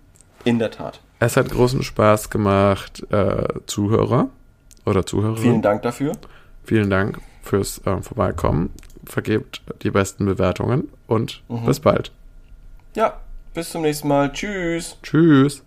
[0.44, 1.00] In der Tat.
[1.20, 4.28] Es hat großen Spaß gemacht, äh, Zuhörer
[4.84, 5.42] oder Zuhörerinnen.
[5.42, 6.12] Vielen Dank dafür.
[6.64, 8.70] Vielen Dank fürs äh, Vorbeikommen.
[9.04, 11.66] Vergebt die besten Bewertungen und Mhm.
[11.66, 12.12] bis bald.
[12.94, 13.20] Ja,
[13.54, 14.32] bis zum nächsten Mal.
[14.32, 14.96] Tschüss.
[15.02, 15.62] Tschüss.